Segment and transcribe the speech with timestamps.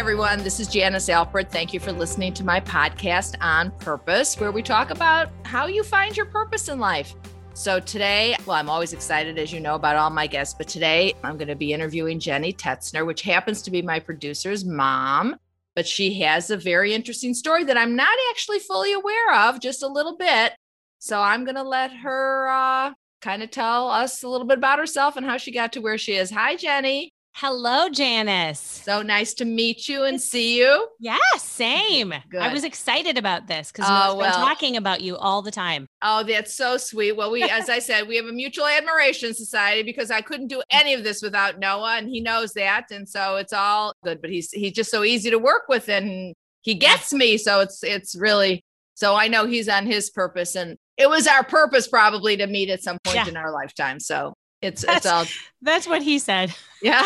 [0.00, 0.42] everyone.
[0.42, 1.50] This is Janice Alford.
[1.50, 5.82] Thank you for listening to my podcast on purpose, where we talk about how you
[5.82, 7.14] find your purpose in life.
[7.52, 11.12] So, today, well, I'm always excited, as you know, about all my guests, but today
[11.22, 15.36] I'm going to be interviewing Jenny Tetzner, which happens to be my producer's mom.
[15.76, 19.82] But she has a very interesting story that I'm not actually fully aware of, just
[19.82, 20.54] a little bit.
[20.98, 24.78] So, I'm going to let her uh, kind of tell us a little bit about
[24.78, 26.30] herself and how she got to where she is.
[26.30, 27.12] Hi, Jenny.
[27.34, 28.58] Hello, Janice.
[28.84, 30.88] So nice to meet you and see you.
[30.98, 32.12] Yeah, same.
[32.28, 32.40] Good.
[32.42, 34.32] I was excited about this because Oh, we've well.
[34.32, 35.86] been talking about you all the time.
[36.02, 37.12] Oh, that's so sweet.
[37.16, 40.60] Well, we, as I said, we have a mutual admiration society because I couldn't do
[40.70, 44.20] any of this without Noah, and he knows that, and so it's all good.
[44.20, 47.82] But he's he's just so easy to work with, and he gets me, so it's
[47.84, 48.60] it's really
[48.94, 52.68] so I know he's on his purpose, and it was our purpose probably to meet
[52.70, 53.28] at some point Yeah.
[53.28, 53.98] in our lifetime.
[54.00, 55.24] So it's That's- it's all
[55.62, 56.54] That's what he said.
[56.82, 57.02] yeah.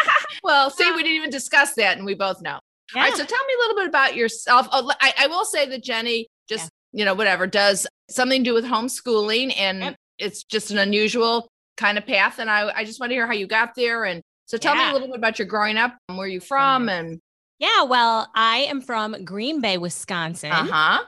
[0.42, 2.58] well, see, we didn't even discuss that, and we both know.
[2.94, 3.02] Yeah.
[3.02, 3.16] All right.
[3.16, 4.68] So tell me a little bit about yourself.
[4.72, 8.54] Oh, I, I will say that Jenny just, you know, whatever does something to do
[8.54, 9.96] with homeschooling and Yep.
[10.18, 12.38] it's just an unusual kind of path.
[12.38, 14.04] And I, I just want to hear how you got there.
[14.04, 16.88] And so tell me a little bit about your growing up and where you from
[16.88, 17.18] and
[17.58, 20.52] yeah, well, I am from Green Bay, Wisconsin.
[20.52, 21.04] uh huh.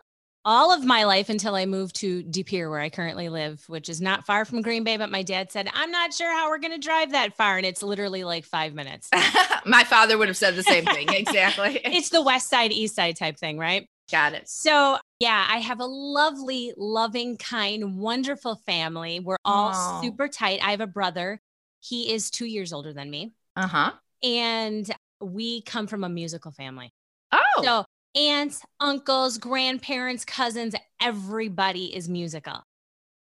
[0.49, 3.91] All of my life until I moved to De Pere, where I currently live, which
[3.91, 4.97] is not far from Green Bay.
[4.97, 7.59] But my dad said, I'm not sure how we're going to drive that far.
[7.59, 9.11] And it's literally like five minutes.
[9.67, 11.07] My father would have said the same thing.
[11.13, 11.79] Exactly.
[11.85, 13.87] it's the west side, east side type thing, right?
[14.11, 14.49] got it.
[14.49, 19.21] So, yeah, I have a lovely, loving, kind, wonderful family.
[19.21, 20.01] We're all Aw.
[20.01, 20.61] super tight.
[20.63, 21.43] I have a brother.
[21.81, 23.33] He is two years older than me.
[23.55, 23.93] Uh huh.
[24.23, 26.91] And we come from a musical family.
[27.33, 27.85] Oh, So,
[28.19, 32.63] aunts, uncles, grandparents, cousins, everybody is musical.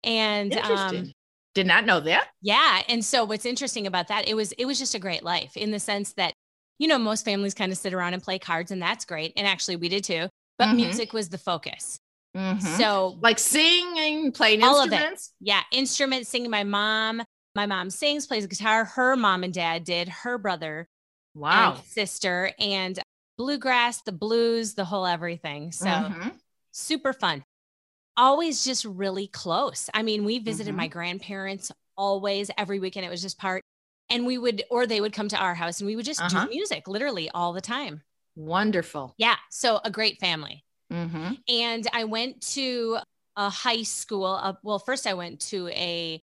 [0.05, 1.13] And um,
[1.55, 2.29] Did not know that.
[2.41, 5.57] yeah, and so what's interesting about that, it was it was just a great life
[5.57, 6.35] in the sense that
[6.79, 9.33] you know most families kind of sit around and play cards and that's great.
[9.37, 10.29] And actually we did too,
[10.59, 10.77] but Mhm.
[10.77, 11.99] music was the focus.
[12.37, 12.61] Mhm.
[12.61, 15.21] So like singing, playing All of it.
[15.41, 16.51] Yeah, instruments, singing.
[16.51, 17.23] My mom,
[17.55, 18.85] my mom sings, plays guitar.
[18.85, 20.09] Her mom and dad did.
[20.09, 20.89] Her brother
[21.35, 21.75] Wow.
[21.75, 22.99] and sister, and
[23.37, 25.73] bluegrass, the blues, the whole everything.
[25.73, 26.39] So Mhm.
[26.71, 27.45] super fun.
[28.17, 29.89] Always just really close.
[29.95, 30.79] I mean, we visited Mhm.
[30.79, 33.07] my grandparents always every weekend.
[33.07, 33.65] It was just part,
[34.11, 36.45] and we would, or they would come to our house, and we would just Uh-huh.
[36.45, 38.03] do music literally all the time.
[38.37, 39.15] Wonderful.
[39.19, 40.65] Yeah, so a great family.
[40.91, 41.33] Mm-hmm.
[41.49, 42.99] and I went to
[43.37, 44.27] a high school.
[44.27, 46.23] Uh, well, first I went to a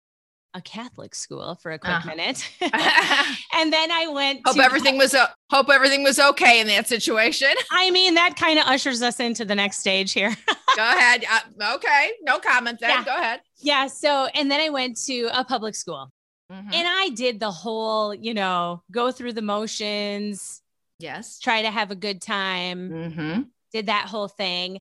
[0.57, 2.09] a Catholic school for a quick Uh-huh.
[2.09, 4.41] minute, and then I went.
[4.45, 7.49] hope to, everything was o- hope everything was okay in that situation.
[7.71, 10.35] I mean, that kind of ushers us into the next stage here.
[10.75, 11.23] Go ahead.
[11.31, 12.89] Uh, okay, no comment then.
[12.89, 13.03] Yeah.
[13.05, 13.41] Go ahead.
[13.59, 13.87] yeah.
[13.87, 16.09] So, and then I went to a public school,
[16.51, 16.73] Mhm.
[16.73, 20.61] and I did the whole, you know, go through the motions,
[20.99, 21.39] yes.
[21.39, 22.89] try to have a good time.
[22.89, 23.41] Mm-hmm.
[23.73, 24.79] Did that whole thing.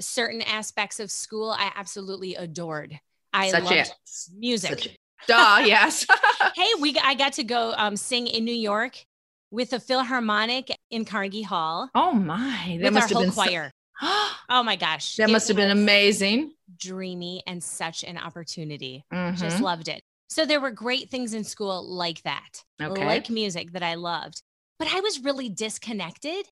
[0.00, 2.98] Certain aspects of school I absolutely adored.
[3.32, 3.92] I Such loved
[4.38, 4.70] music.
[4.70, 4.88] such
[5.26, 5.62] Duh.
[5.64, 6.06] Yes.
[6.54, 9.04] hey, we I got to go um, sing in New York
[9.50, 13.32] with a Philharmonic in Carnegie Hall oh my, that with must our have whole been
[13.32, 13.72] so- choir.
[14.48, 16.52] oh my gosh, that must have been amazing.
[16.78, 19.04] dreamy and such an opportunity.
[19.12, 19.36] Mhm.
[19.38, 20.00] Just loved it.
[20.28, 23.04] So there were great things in school like that, Okay.
[23.04, 24.42] like music that I loved,
[24.78, 26.46] but I was really disconnected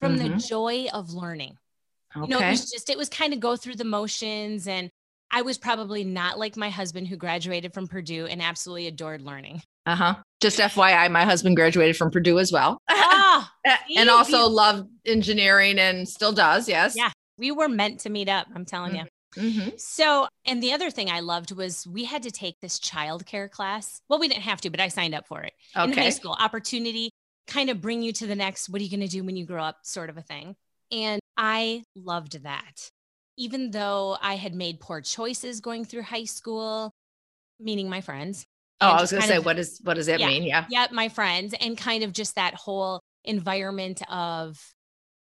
[0.00, 0.46] from the Mhm.
[0.48, 1.56] joy of learning.
[2.16, 2.24] okay.
[2.26, 4.90] You know, it was just it was kind of go through the motions and.
[5.32, 9.62] I was probably not like my husband who graduated from Purdue and absolutely adored learning.
[9.86, 10.14] uh huh.
[10.40, 13.52] Just FYI, my husband graduated from Purdue as well, Ah,
[13.96, 16.68] and also loved engineering and still does.
[16.68, 16.94] Yes.
[16.96, 17.10] Yeah.
[17.38, 18.46] we were meant to meet up.
[18.54, 19.04] I'm telling you.
[19.36, 19.70] Mm-hmm.
[19.78, 24.02] So, and the other thing I loved was we had to take this childcare class.
[24.08, 26.36] Well, we didn't have to, but I signed up for it in high school.
[26.38, 27.10] Opportunity,
[27.46, 28.68] kind of bring you to the next.
[28.68, 29.78] What are you going to do when you grow up?
[29.84, 30.54] Sort of a thing.
[30.90, 32.90] And I loved that.
[33.42, 36.92] Even though I had made poor choices going through high school,
[37.58, 38.46] meaning my friends.
[38.80, 40.26] Oh, I was going to say, of- what is what does that Yeah.
[40.32, 40.42] mean?
[40.44, 40.64] Yeah.
[40.68, 44.60] yeah, my friends, and kind of just that whole environment of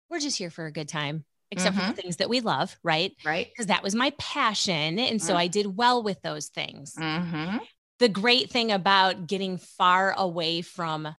[0.09, 3.13] we're just here for a good time, except for the things that we love, right?
[3.25, 3.47] Right.
[3.49, 4.99] Because that was my passion.
[4.99, 5.37] And so Mm.
[5.37, 6.95] I did well with those things.
[6.95, 7.57] Mm-hmm.
[7.99, 11.15] The great thing about getting far away from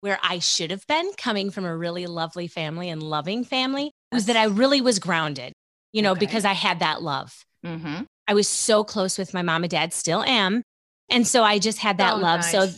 [0.00, 4.26] where I should have been, coming from a really lovely family and loving family, was
[4.26, 5.52] that I really was grounded,
[5.94, 6.18] you know, Okay.
[6.26, 7.44] because I had that love.
[7.64, 8.02] Mm-hmm.
[8.28, 10.62] I was so close with my mom and dad, still am.
[11.08, 12.44] And so I just had that Oh, love.
[12.44, 12.68] So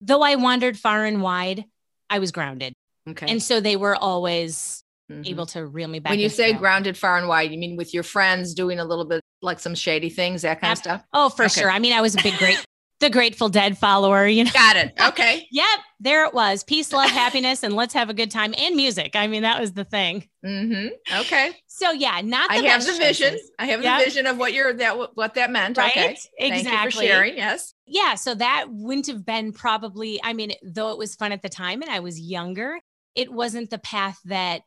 [0.00, 1.64] though I wandered far and wide,
[2.10, 2.74] I was grounded.
[3.08, 3.26] Okay.
[3.28, 5.26] And so they were always Mhm.
[5.26, 6.10] able to reel me back.
[6.10, 6.58] when you say that.
[6.60, 9.74] grounded far and wide, you mean with your friends doing a little bit like some
[9.74, 11.02] shady things, that kind of stuff?
[11.12, 11.60] Oh, for Okay.
[11.60, 11.70] sure.
[11.70, 12.62] I mean, I was a big, great,
[13.00, 14.50] the Grateful Dead follower, you know.
[14.52, 14.94] Got it.
[15.00, 15.46] Okay.
[15.52, 16.64] yep, there it was.
[16.64, 19.14] Peace, love, happiness, and let's have a good time and music.
[19.14, 20.28] I mean, that was the thing.
[20.44, 21.20] Mm-hmm.
[21.20, 21.52] Okay.
[21.66, 22.50] So yeah, not.
[22.50, 23.32] I have the vision.
[23.32, 23.50] Choices.
[23.58, 23.98] I have yep.
[23.98, 25.76] the vision of what you're that what that meant.
[25.76, 25.90] Right.
[25.90, 26.16] Okay.
[26.38, 26.62] Exactly.
[26.62, 27.36] Thank you for sharing.
[27.36, 27.74] Yes.
[27.86, 28.14] Yeah.
[28.14, 30.20] So that wouldn't have been probably.
[30.22, 32.78] I mean, though it was fun at the time and I was younger,
[33.14, 34.62] it wasn't the path that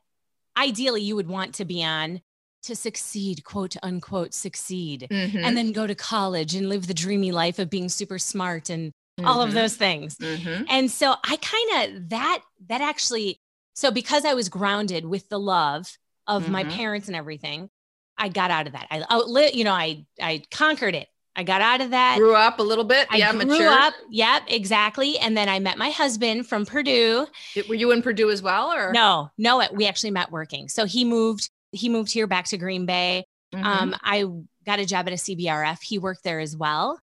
[0.56, 2.20] ideally you would want to be on
[2.62, 5.38] to succeed, quote unquote, succeed, mm-hmm.
[5.38, 8.92] and then go to college and live the dreamy life of being super smart and
[9.18, 9.26] mm-hmm.
[9.26, 9.58] all of mm-hmm.
[9.58, 10.16] those things.
[10.16, 10.64] Mm-hmm.
[10.68, 13.40] And so I kind of that that actually
[13.74, 15.96] so because I was grounded with the love
[16.26, 16.76] of my mm-hmm.
[16.76, 17.70] parents and everything,
[18.18, 18.86] I got out of that.
[18.90, 21.08] I outlit, you know, I I conquered it.
[21.36, 22.18] I got out of that.
[22.18, 23.06] Grew up a little bit.
[23.10, 23.68] I yeah, grew mature.
[23.68, 23.94] up.
[24.10, 25.18] Yep, exactly.
[25.18, 27.26] And then I met my husband from Purdue.
[27.68, 29.30] Were you in Purdue as well, or no?
[29.38, 30.68] No, we actually met working.
[30.68, 33.24] So he moved he moved here back to Green Bay.
[33.54, 33.64] Mm-hmm.
[33.64, 34.24] Um, I
[34.64, 35.82] got a job at a CBRF.
[35.82, 36.98] He worked there as well.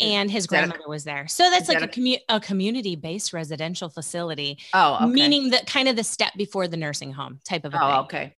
[0.00, 1.28] And his grandmother a, was there.
[1.28, 4.58] So that's like that a, commu- a community based residential facility.
[4.74, 5.06] Oh, okay.
[5.06, 7.98] meaning that kind of the step before the nursing home type of a oh, thing.
[8.00, 8.34] okay.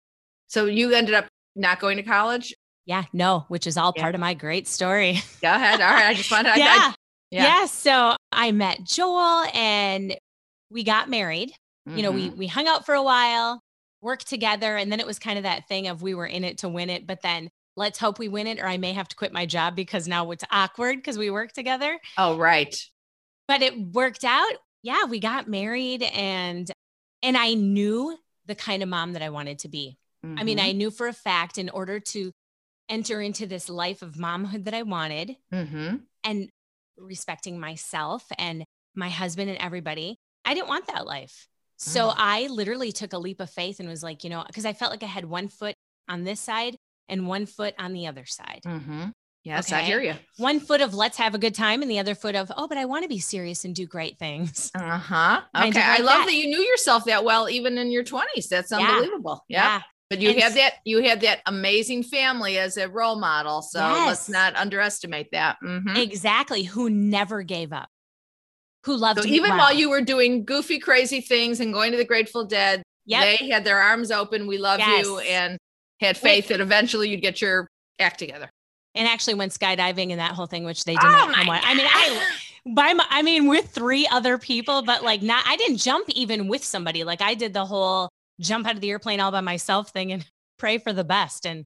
[0.49, 2.55] So you ended up not going to college?
[2.85, 4.03] Yeah, no, which is all yeah.
[4.03, 5.21] part of my great story.
[5.43, 5.81] Go ahead.
[5.81, 6.07] All right.
[6.07, 6.59] I just wanted to.
[6.59, 6.67] yeah.
[6.79, 6.95] I,
[7.31, 7.45] yeah.
[7.45, 7.67] yeah.
[7.67, 10.17] So I met Joel and
[10.71, 11.51] we got married.
[11.89, 11.97] Mm-hmm.
[11.97, 12.39] You know, we mm-hmm.
[12.39, 13.61] we hung out for a while
[14.03, 14.77] work together.
[14.77, 16.91] And then it was kind of that thing of we were in it to win
[16.91, 19.47] it, but then let's hope we win it, or I may have to quit my
[19.47, 21.99] job because now it's awkward because we work together.
[22.19, 22.75] Oh, right.
[23.49, 24.53] But it worked out.
[24.83, 26.71] Yeah, we got married and
[27.23, 29.97] and I knew the kind of mom that I wanted to be.
[30.27, 30.39] Mm-hmm.
[30.39, 30.79] I mean, I mm-hmm.
[30.79, 32.33] knew for a fact in order to
[32.89, 35.97] enter into this life of momhood that I wanted mm-hmm.
[36.25, 36.49] and
[36.99, 38.65] respecting myself and
[38.95, 41.47] my husband and everybody, I didn't want that life.
[41.83, 42.15] So mm.
[42.17, 44.93] I literally took a leap of faith and was like, you know, because I felt
[44.93, 45.75] like I had one foot
[46.09, 46.77] on this side
[47.09, 48.61] and one foot on the other side.
[48.65, 49.07] Mm-hmm.
[49.45, 49.81] Yes, okay?
[49.81, 50.15] I hear you.
[50.37, 52.79] One foot of let's have a good time, and the other foot of oh, but
[52.79, 54.71] I want to be serious and do great things.
[54.83, 55.41] Uh huh.
[55.57, 56.27] Okay, like I love that.
[56.27, 56.35] that.
[56.35, 58.47] you knew yourself that well, even in your twenties.
[58.49, 59.45] That's unbelievable.
[59.49, 59.65] Yeah.
[59.65, 59.83] yeah.
[60.09, 63.63] But you and have that you have that amazing family as a role model.
[63.63, 64.07] So yes.
[64.07, 65.57] let's not underestimate that.
[65.65, 65.97] Mm-hmm.
[65.97, 66.63] Exactly.
[66.63, 67.89] Who never gave up
[68.85, 69.23] who loved you?
[69.23, 69.59] so even well.
[69.59, 73.39] while you were doing goofy, crazy things and going to the Grateful Dead, yep.
[73.39, 74.47] they had their arms open.
[74.47, 75.05] We love yes.
[75.05, 75.59] you and
[76.01, 76.49] had faith Wait.
[76.49, 77.69] that eventually you'd get your
[77.99, 78.51] act together.
[78.95, 81.39] And actually went skydiving and that whole thing, which they did oh not.
[81.39, 82.29] I mean, I
[82.75, 86.49] by my, I mean, with three other people, but like not, I didn't jump even
[86.49, 87.05] with somebody.
[87.05, 90.27] Like I did the whole jump out of the airplane all by myself thing and
[90.59, 91.47] pray for the best.
[91.47, 91.65] And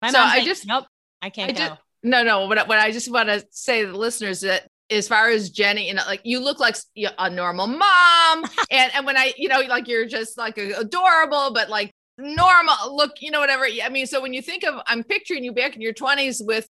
[0.00, 0.86] my so I like, just, nope,
[1.20, 1.58] I can't I go.
[1.58, 2.46] Just, no, no.
[2.46, 5.88] What, what I just want to say to the listeners that as far as Jenny,
[5.88, 8.44] you know, like you look like a normal mom.
[8.70, 13.20] and, and when I, you know, like you're just like adorable, but like normal look,
[13.20, 13.66] you know, whatever.
[13.82, 16.68] I mean, so when you think of, I'm picturing you back in your 20s with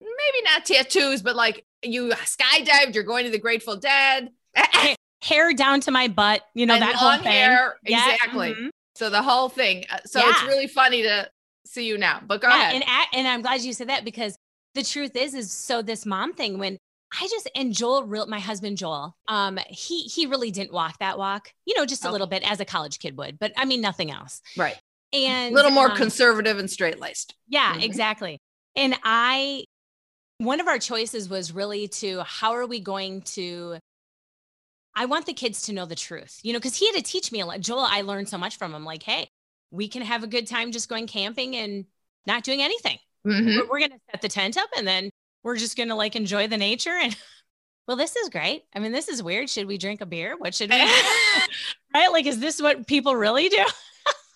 [0.00, 4.30] maybe not tattoos, but like you skydived, you're going to the Grateful Dead.
[5.22, 7.32] hair down to my butt, you know, and that whole thing.
[7.32, 8.14] Hair, yeah.
[8.14, 8.52] Exactly.
[8.52, 8.68] Mm-hmm.
[8.94, 9.84] So the whole thing.
[9.90, 10.30] Uh, so yeah.
[10.30, 11.28] it's really funny to
[11.66, 12.74] see you now, but go yeah, ahead.
[12.74, 14.36] And, and I'm glad you said that because
[14.74, 16.78] the truth is, is so this mom thing, when
[17.12, 21.18] I just and Joel, real my husband Joel, um, he he really didn't walk that
[21.18, 22.12] walk, you know, just a okay.
[22.12, 24.40] little bit as a college kid would, but I mean nothing else.
[24.56, 24.80] Right.
[25.12, 27.34] And a little more um, conservative and straight laced.
[27.48, 27.82] Yeah, mm-hmm.
[27.82, 28.38] exactly.
[28.76, 29.64] And I
[30.38, 33.78] one of our choices was really to how are we going to
[34.94, 37.30] I want the kids to know the truth, you know, because he had to teach
[37.32, 37.60] me a lot.
[37.60, 38.84] Joel, I learned so much from him.
[38.84, 39.28] Like, hey,
[39.70, 41.84] we can have a good time just going camping and
[42.26, 42.98] not doing anything.
[43.26, 43.46] Mm-hmm.
[43.46, 45.10] We're, we're going to set the tent up and then
[45.42, 47.16] we're just going to like enjoy the nature and
[47.88, 48.64] well this is great.
[48.74, 49.48] I mean this is weird.
[49.50, 50.36] Should we drink a beer?
[50.38, 50.76] What should we
[51.94, 52.12] right?
[52.12, 53.64] Like is this what people really do?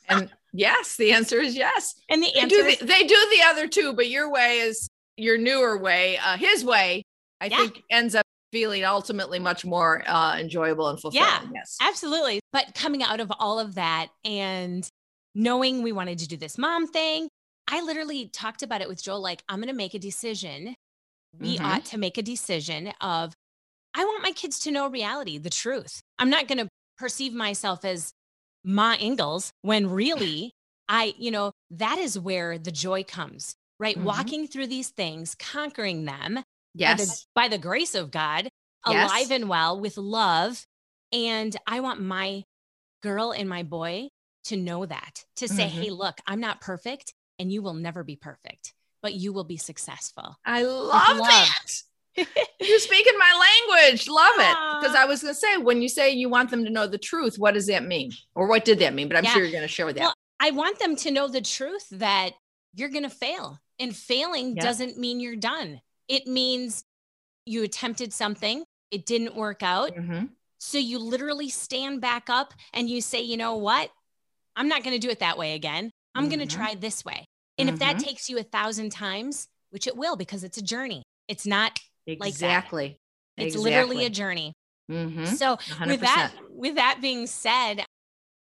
[0.09, 1.95] And yes the answer is yes.
[2.09, 4.89] And the answer they do the, they do the other two but your way is
[5.17, 7.05] your newer way uh, his way
[7.41, 7.59] i yeah.
[7.59, 11.77] think ends up feeling ultimately much more uh, enjoyable and fulfilling yeah yes.
[11.81, 12.41] absolutely.
[12.53, 14.89] But coming out of all of that and
[15.35, 17.29] knowing we wanted to do this mom thing
[17.69, 20.75] I literally talked about it with Joel like, I'm going to make a decision
[21.39, 21.65] we mm-hmm.
[21.65, 23.35] ought to make a decision of
[23.95, 26.03] I want my kids to know reality, the truth.
[26.19, 28.13] I'm not going to perceive myself as
[28.65, 30.53] Ma Ingalls when really
[30.89, 33.97] I, you know, that is where the joy comes, right?
[33.97, 34.05] Mm-hmm.
[34.05, 36.43] Walking through these things, conquering them.
[36.75, 36.99] Yes.
[36.99, 38.49] By the, by the grace of God,
[38.87, 39.11] yes.
[39.11, 40.65] alive and well with love.
[41.13, 42.43] And I want my
[43.03, 44.09] girl and my boy
[44.45, 45.83] to know that, to say, mm-hmm.
[45.83, 48.75] hey, look, I'm not perfect and you will never be perfect
[49.05, 50.35] but you will be successful.
[50.47, 51.49] I love, love.
[52.17, 52.27] it.
[52.59, 54.09] You're speaking my language.
[54.09, 54.57] Love it.
[54.81, 56.97] Because I was going to say, when you say you want them to know the
[56.97, 58.13] truth, what does that mean?
[58.35, 59.09] Or what did that mean?
[59.09, 59.35] But I'm yeah.
[59.35, 60.05] sure you're going to share with that.
[60.05, 62.31] Well, I want them to know the truth that
[62.75, 63.61] you're going to fail.
[63.79, 64.63] And failing yeah.
[64.63, 65.83] doesn't mean you're done.
[66.09, 66.83] It means
[67.45, 69.95] you attempted something, it didn't work out.
[69.95, 70.27] Mm-hmm.
[70.61, 73.91] So you literally stand back up and you say, you know what?
[74.57, 75.91] I'm not going to do it that way again.
[76.15, 76.49] I'm going Mhm.
[76.49, 77.27] to try this way.
[77.59, 78.05] And if that Mhm.
[78.05, 81.81] takes you a thousand times, which it will because it's a journey, it's not.
[82.07, 82.97] Exactly.
[83.37, 84.53] it's literally a journey.
[84.91, 85.25] mm-hmm.
[85.25, 85.87] So 100%.
[85.89, 87.85] with that, with that being said,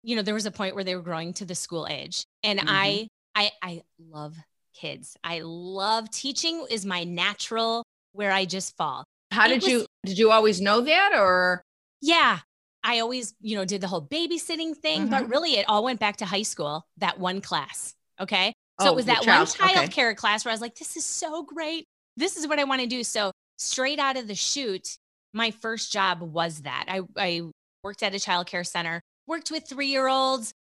[0.03, 2.24] you know, there was a point where they were growing to the school age.
[2.44, 2.65] And Mhm.
[2.68, 4.36] I, I, I love
[4.74, 5.15] kids.
[5.24, 9.06] I love teaching is my natural where I just fall.
[9.32, 11.62] How it did was- you did you always know that or
[12.01, 12.39] Yeah.
[12.84, 15.32] I always, you know, did the whole babysitting thing, but Mm-hmm.
[15.32, 17.94] really it all went back to high school, that one class.
[18.20, 18.53] Okay.
[18.81, 19.88] So Oh, it was that child- one okay.
[19.88, 21.85] care class where I was like, this is so great.
[22.17, 23.03] This is what I want to do.
[23.03, 24.97] So straight out of the chute,
[25.33, 26.85] my first job was that.
[26.88, 27.41] I, I
[27.83, 30.51] worked at a child care center, worked with three year olds.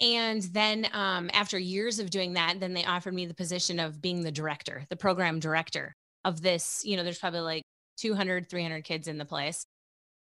[0.00, 4.02] And then um, after years of doing that, then they offered me the position of
[4.02, 6.82] being the director, the program director of this.
[6.84, 7.62] You know, there's probably like
[7.98, 9.64] 200, 300 kids in the place.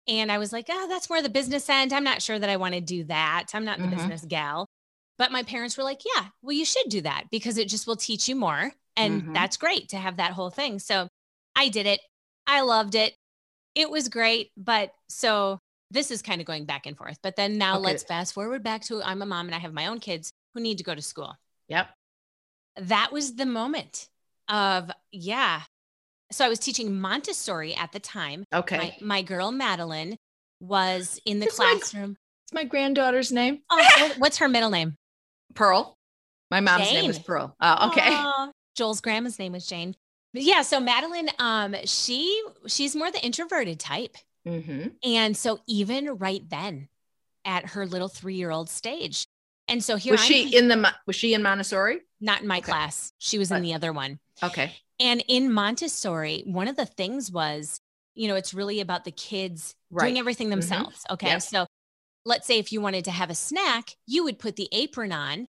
[0.08, 1.92] And I was like, oh, that's more the business end.
[1.94, 3.48] I'm not sure that I want to do that.
[3.54, 3.92] I'm not the Mhm.
[3.96, 4.68] business gal.
[5.18, 7.96] But my parents were like, yeah, well, you should do that because it just will
[7.96, 8.72] teach you more.
[8.98, 9.34] And Mhm.
[9.34, 10.80] that's great to have that whole thing.
[10.80, 11.08] So
[11.56, 12.02] I did it.
[12.48, 13.16] I loved it.
[13.76, 14.52] It was great.
[14.58, 15.60] But so
[15.92, 17.18] this is kind of going back and forth.
[17.22, 17.86] But then now Okay.
[17.86, 20.60] let's fast forward back to I'm a mom and I have my own kids who
[20.62, 21.36] need to go to school.
[21.68, 21.90] Yep.
[22.78, 24.10] That was the moment
[24.50, 25.64] of, yeah.
[26.32, 28.46] So I was teaching Montessori at the time.
[28.52, 28.78] Okay.
[28.78, 30.18] My, my girl Madeline
[30.60, 32.18] was in the It's my- classroom.
[32.46, 33.62] It's my granddaughter's name.
[33.70, 34.98] Oh, what's her middle name?
[35.54, 35.98] Pearl.
[36.52, 37.26] My mom's name is Jane.
[37.26, 37.56] Pearl.
[37.60, 38.10] Oh, okay.
[38.10, 39.96] Aw, Joel's grandma's name was Jane.
[40.34, 44.18] But yeah, so Madeline, um, she she's more the introverted type.
[44.48, 44.90] Mm-hmm.
[45.04, 46.90] And so even right then
[47.46, 49.26] at her little three-year-old stage.
[49.68, 52.02] And so here Was I'm she in the was she in Montessori?
[52.24, 52.72] not in my okay.
[52.72, 53.12] class.
[53.18, 54.18] She was in the other one.
[54.42, 54.72] Okay.
[55.00, 57.80] And in Montessori, one of the things was,
[58.16, 61.04] you know, it's really about the kids doing everything themselves.
[61.12, 61.28] Okay.
[61.28, 61.42] Yep.
[61.42, 61.66] So
[62.26, 65.48] let's say if you wanted to have a snack, you would put the apron on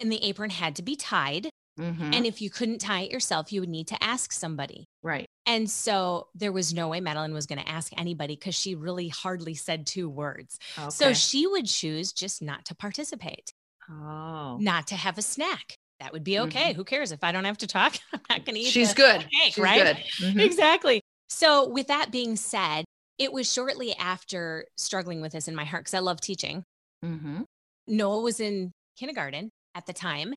[0.00, 1.48] and the apron had to be tied.
[1.80, 2.12] Mm-hmm.
[2.12, 4.86] And if you couldn't tie it yourself, you would need to ask somebody.
[5.02, 5.26] right.
[5.44, 9.08] And so there was no way Madeline was going to ask anybody because she really
[9.08, 10.56] hardly said two words.
[10.78, 10.90] Okay.
[10.90, 13.52] So she would choose just not to participate,
[13.90, 14.58] oh.
[14.60, 15.74] not to have a snack.
[15.98, 16.74] That would be okay.
[16.74, 17.96] Who cares if I don't have to talk?
[18.12, 18.68] I'm not going to eat.
[18.68, 19.20] She's good.
[19.20, 19.82] cake, She's right?
[19.82, 19.96] good.
[20.20, 20.40] Mhm.
[20.40, 21.02] exactly.
[21.28, 22.84] So, with that being said,
[23.18, 26.64] it was shortly after struggling with this in my heart because I love teaching.
[27.04, 27.44] Mhm.
[27.86, 30.34] Noah was in kindergarten at the time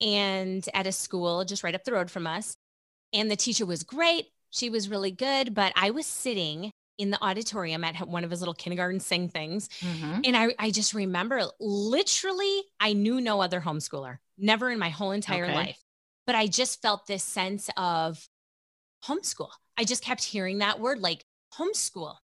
[0.00, 2.54] and at a school just right up the road from us.
[3.12, 4.26] And the teacher was great.
[4.50, 5.54] She was really good.
[5.54, 9.68] But I was sitting in the auditorium at one of his little kindergarten sing things.
[9.80, 10.26] Mhm.
[10.26, 15.12] And I, I just remember literally, I knew no other homeschooler, never in my whole
[15.12, 15.54] entire Okay.
[15.54, 15.80] life.
[16.26, 18.28] But I just felt this sense of
[19.04, 19.50] homeschool.
[19.76, 21.24] I just kept hearing that word like
[21.56, 22.16] homeschool.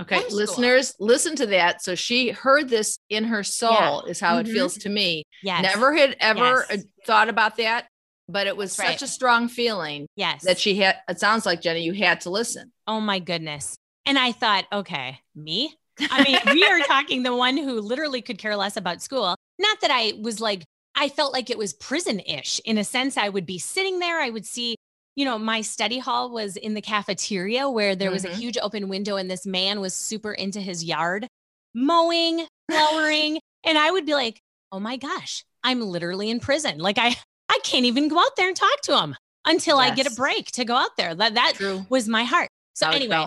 [0.00, 0.30] Okay, Homeschool.
[0.32, 1.82] listeners, listen to that.
[1.82, 4.40] So she heard this in her soul, is how Mhm.
[4.40, 5.24] it feels to me.
[5.42, 5.62] Yes.
[5.62, 6.78] Never had ever Yes.
[6.78, 7.88] uh, thought about that,
[8.28, 9.02] but it was That's such right.
[9.02, 10.44] a strong feeling Yes.
[10.44, 10.96] that she had.
[11.08, 12.72] It sounds like Jenny, you had to listen.
[12.86, 13.76] oh my goodness.
[14.06, 15.74] And I thought, okay, me?
[16.00, 19.36] I mean, we are talking the one who literally could care less about school.
[19.58, 23.16] Not that I was like, I felt like it was prison ish in a sense.
[23.18, 24.74] I would be sitting there, I would see,
[25.14, 28.34] you know, my study hall was in the cafeteria where there was a Mhm.
[28.34, 31.26] huge open window and this man was super into his yard,
[31.74, 33.38] mowing, flowering.
[33.64, 34.40] and I would be like,
[34.72, 36.78] oh my gosh, I'm literally in prison.
[36.78, 37.14] Like I,
[37.48, 39.14] I can't even go out there and talk to him
[39.44, 41.14] until I get a break to go out there.
[41.14, 41.86] That, that True.
[41.88, 42.48] was my heart.
[42.74, 43.26] So How anyway.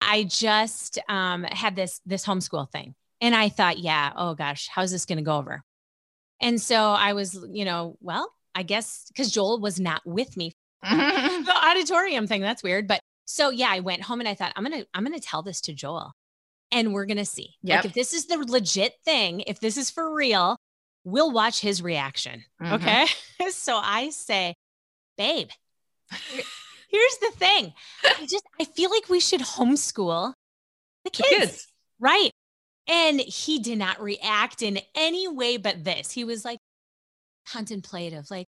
[0.00, 4.90] I just um, had this this homeschool thing, and I thought, yeah, oh gosh, how's
[4.92, 5.60] this going to go over?
[6.40, 10.52] And so I was, you know, well, I guess because Joel was not with me,
[10.82, 12.40] the auditorium thing.
[12.42, 15.20] That's weird, but so yeah, I went home and I thought, I'm gonna I'm gonna
[15.20, 16.12] tell this to Joel,
[16.72, 17.54] and we're gonna see.
[17.62, 17.76] Yep.
[17.76, 20.56] Like if this is the legit thing, if this is for real,
[21.04, 22.44] we'll watch his reaction.
[22.62, 22.72] Mhm.
[22.74, 23.50] Okay.
[23.50, 24.54] so I say,
[25.16, 25.48] babe,
[26.90, 27.72] here's the thing.
[28.04, 30.32] I just I feel like we should homeschool
[31.04, 31.28] the The kids.
[31.30, 31.66] kids.
[32.00, 32.30] Right.
[32.90, 36.10] And he did not react in any way but this.
[36.12, 36.58] He was like
[37.50, 38.46] contemplative, like,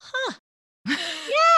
[0.00, 0.32] huh,
[0.86, 1.55] yeah.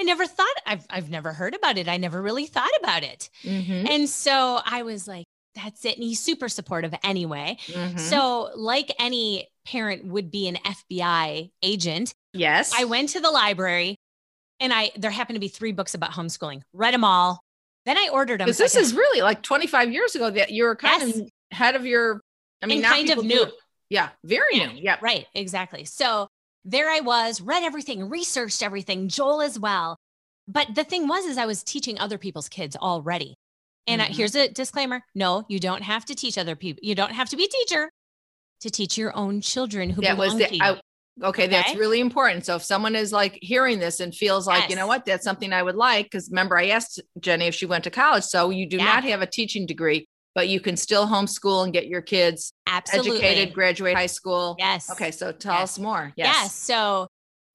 [0.00, 1.86] I never thought I've I've never heard about it.
[1.88, 3.28] I never really thought about it.
[3.44, 3.88] Mhm.
[3.88, 5.96] And so I was like, that's it.
[5.96, 7.58] And he's super supportive anyway.
[7.66, 7.98] Mhm.
[8.00, 13.96] So, like any parent would be an FBI agent, yes, I went to the library
[14.58, 16.62] and I there happened to be three books about homeschooling.
[16.72, 17.40] Read them all.
[17.86, 18.46] Then I ordered them.
[18.46, 21.16] because this is really like 25 years ago that you were kind Yes.
[21.18, 22.20] of head of your.
[22.62, 23.46] I mean, kind of new.
[23.90, 24.80] Yeah, very Yeah, new.
[24.80, 24.96] Yeah.
[25.00, 25.84] right, exactly.
[25.84, 26.28] So
[26.64, 29.96] there I was, read everything, researched everything, Joel as well.
[30.48, 33.36] but the thing was, is I was teaching other people's kids already.
[33.86, 34.06] And Mhm.
[34.16, 36.80] here's a disclaimer no, you don't have to teach other people.
[36.82, 37.90] You don't have to be a teacher
[38.60, 40.62] to teach your own children who that was belong the to you.
[40.62, 40.80] I,
[41.28, 42.46] okay, that's really important.
[42.46, 45.52] So if someone is like hearing this and feels like, you know what, that's something
[45.52, 48.24] I would like, because remember I asked Jenny if she went to college.
[48.24, 48.86] So you do Yeah.
[48.86, 53.22] not have a teaching degree, but you can still homeschool and get your kids Absolutely.
[53.22, 54.56] educated, graduate high school.
[54.58, 54.90] Yes.
[54.90, 55.62] Okay, so tell Yes.
[55.62, 56.12] us more.
[56.16, 56.36] Yes.
[56.42, 56.54] Yes.
[56.54, 57.08] So,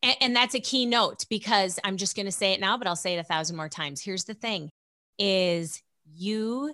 [0.04, 2.88] and, and that's a key note because I'm just going to say it now, but
[2.88, 4.02] I'll say it a thousand more times.
[4.02, 4.70] Here's the thing
[5.18, 6.74] is you,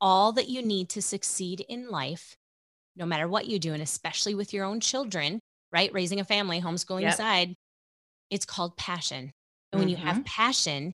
[0.00, 2.34] all that you need to succeed in life,
[2.96, 5.40] no matter what you do, and especially with your own children,
[5.72, 5.92] right?
[5.92, 7.14] Raising a family, homeschooling Yep.
[7.14, 7.54] aside,
[8.30, 9.30] it's called passion.
[9.72, 10.06] And when you Mm-hmm.
[10.06, 10.92] have passion,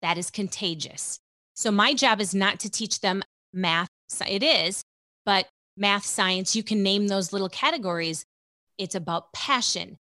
[0.00, 1.18] that is contagious.
[1.54, 3.22] So my job is not to teach them
[3.52, 3.88] math.
[4.26, 4.82] It is,
[5.24, 8.24] but math, science, you can name those little categories.
[8.78, 9.96] It's about passion.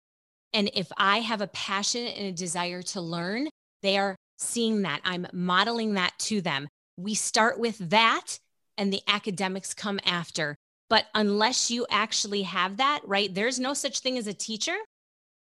[0.53, 3.49] And if I have a passion and a desire to learn,
[3.83, 5.01] they are seeing that.
[5.05, 6.67] I'm modeling that to them.
[6.97, 8.39] We start with that
[8.77, 10.57] and the academics come after.
[10.89, 14.77] But unless you actually have that, right, there's no such thing as a teacher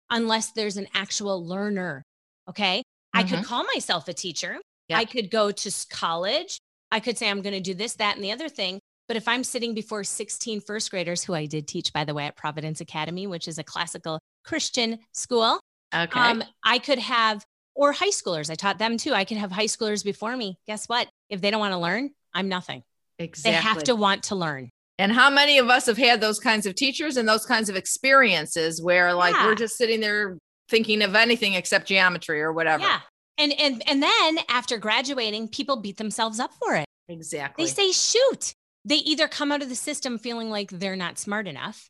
[0.09, 2.03] unless there's an actual learner.
[2.49, 2.83] Okay.
[3.13, 3.43] I could mm-hmm.
[3.43, 4.57] call myself a teacher.
[4.87, 4.97] Yeah.
[4.97, 6.57] I could go to college.
[6.93, 8.79] I could say I'm going to do this, that, and the other thing.
[9.07, 12.25] But if I'm sitting before 16 first graders, who I did teach, by the way,
[12.25, 15.59] at Providence Academy, which is a classical Christian school,
[15.93, 16.19] Okay.
[16.19, 17.43] um, I could have,
[17.75, 19.13] or high schoolers, I taught them too.
[19.13, 20.57] I could have high schoolers before me.
[20.67, 21.09] Guess what?
[21.29, 22.83] If they don't want to learn, I'm nothing.
[23.19, 23.51] exactly.
[23.51, 24.69] They have to want to learn.
[24.99, 27.75] And how many of us have had those kinds of teachers and those kinds of
[27.75, 29.47] experiences where like Yeah.
[29.47, 30.37] we're just sitting there
[30.69, 32.83] thinking of anything except geometry or whatever.
[32.83, 33.01] Yeah.
[33.37, 36.85] And and and then after graduating, people beat themselves up for it.
[37.07, 37.65] Exactly.
[37.65, 38.53] They say, shoot.
[38.85, 41.89] They either come out of the system feeling like they're not smart enough.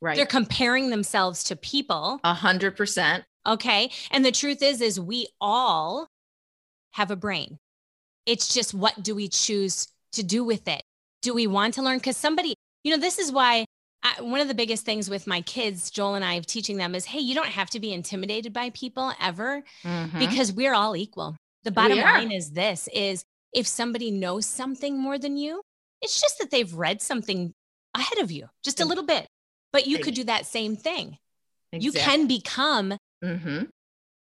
[0.00, 0.16] right.
[0.16, 2.20] They're comparing themselves to people.
[2.24, 3.24] A hundred percent.
[3.46, 3.90] Okay.
[4.10, 6.06] And the truth is, is we all
[6.92, 7.58] have a brain.
[8.26, 10.82] It's just what do we choose to do with it?
[11.22, 11.98] Do we want to learn?
[11.98, 12.54] Because somebody,
[12.84, 13.64] you know, this is why
[14.04, 16.94] I, one of the biggest things with my kids, Joel and I, of teaching them
[16.94, 20.18] is, hey, you don't have to be intimidated by people ever Mhm.
[20.18, 21.36] because we're all equal.
[21.62, 25.62] The bottom line is this is if somebody knows something more than you,
[26.02, 27.54] it's just that they've read something
[27.94, 29.26] ahead of you, just a little bit.
[29.72, 31.18] But you could do that same thing.
[31.72, 33.70] You can become Mhm.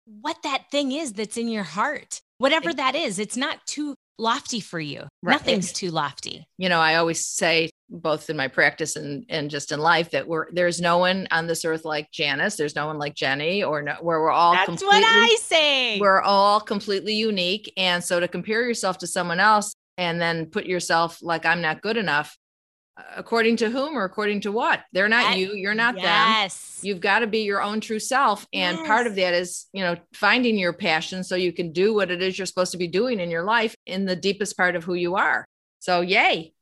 [0.05, 2.21] what that thing is that's in your heart.
[2.39, 5.01] Whatever that is, it's not too lofty for you.
[5.23, 5.33] Right.
[5.33, 6.47] Nothing's too lofty.
[6.59, 10.27] You know, I always say both in my practice and and just in life that
[10.27, 12.57] we're there's no one on this earth like Janice.
[12.57, 16.01] There's no one like Jenny or no, where we're all That's completely what I say.
[16.01, 17.73] we're all completely unique.
[17.77, 21.83] And so to compare yourself to someone else and then put yourself like I'm not
[21.83, 22.37] good enough,
[23.17, 24.85] according to whom or according to what?
[24.93, 26.05] They're not That- you, you're not them.
[26.05, 26.81] yes.
[26.83, 28.47] You've got to be your own true self.
[28.53, 32.11] And part of that is, you know, finding your passion so you can do what
[32.11, 34.85] it is you're supposed to be doing in your life in the deepest part of
[34.85, 35.45] who you are.
[35.79, 36.53] So yay.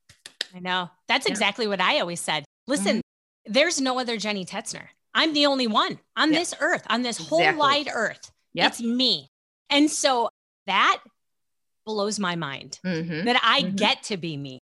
[0.55, 0.91] I know.
[1.09, 1.33] That's Yeah.
[1.33, 2.45] exactly what I always said.
[2.67, 3.01] Listen,
[3.47, 4.87] there's no other Jenny Tetzner.
[5.15, 7.59] I'm the only one on this earth, on this whole Exactly.
[7.59, 8.31] wide earth.
[8.55, 8.71] Yep.
[8.71, 9.29] It's me.
[9.69, 10.29] And so
[10.67, 11.01] that
[11.85, 13.25] blows my mind Mhm.
[13.25, 13.77] that I Mhm.
[13.77, 14.61] get to be me.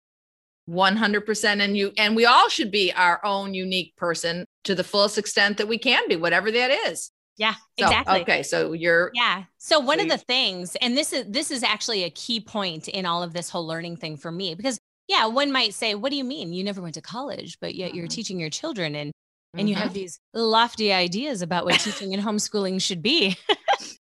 [0.68, 5.18] 100% and you and we all should be our own unique person to the fullest
[5.18, 8.22] extent that we can be whatever that is Yeah, so, exactly.
[8.22, 9.44] okay so you're Yeah.
[9.58, 12.88] So one So of the things, and this is this is actually a key point
[12.88, 16.10] in all of this whole learning thing for me, because yeah, one might say, "What
[16.12, 16.52] do you mean?
[16.54, 18.10] You never went to college, but yet you're Mhm.
[18.10, 19.12] teaching your children, and
[19.58, 19.80] and you Mhm.
[19.80, 23.38] have these lofty ideas about what teaching and homeschooling should be."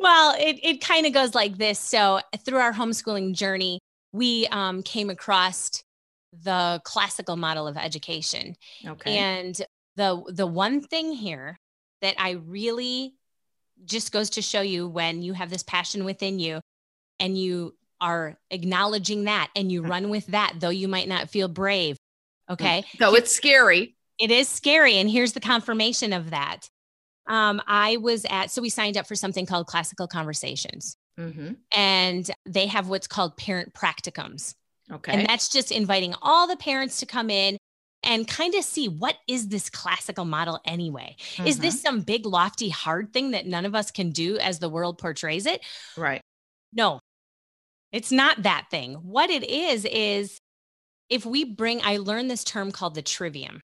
[0.00, 1.78] well, it it kind of goes like this.
[1.78, 3.80] So through our homeschooling journey,
[4.12, 5.82] we um, came across
[6.32, 8.54] the classical model of education,
[8.86, 9.60] okay and
[9.96, 11.58] the the one thing here
[12.02, 13.14] that I really
[13.84, 16.60] just goes to show you when you have this passion within you
[17.20, 19.88] and you are acknowledging that and you Mm.
[19.88, 21.96] run with that, though you might not feel brave.
[22.50, 22.84] Okay.
[22.98, 24.94] so it's scary It is scary.
[24.98, 26.68] And here's the confirmation of that.
[27.28, 31.56] Um, I was at, so we signed up for something called Classical Conversations, Mhm.
[31.72, 34.54] and they have what's called parent practicums.
[34.92, 37.56] Okay And that's just inviting all the parents to come in
[38.04, 41.16] and kind of see what is this classical model anyway?
[41.44, 41.62] Is Mhm.
[41.62, 44.98] this some big, lofty, hard thing that none of us can do as the world
[44.98, 45.62] portrays it?
[45.96, 46.22] right
[46.72, 47.00] No,
[47.92, 48.94] it's not that thing.
[48.96, 50.38] What it is, is
[51.08, 53.60] if we bring, I learned this term called the trivium,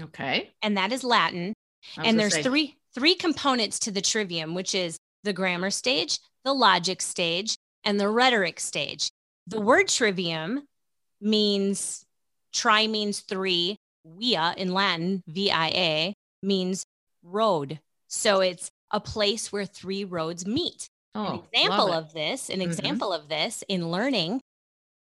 [0.00, 1.52] okay and that is Latin.
[1.96, 6.52] And there's say, three three components to the trivium, which is the grammar stage, the
[6.52, 9.10] logic stage, and the rhetoric stage.
[9.50, 10.66] The word trivium
[11.20, 12.04] means
[12.52, 16.84] tri means three, via in Latin, V-I-A, means
[17.22, 17.80] road.
[18.08, 20.88] So it's a place where three roads meet.
[21.14, 22.64] Oh, an example of this, an Mhm.
[22.64, 24.40] example of this in learning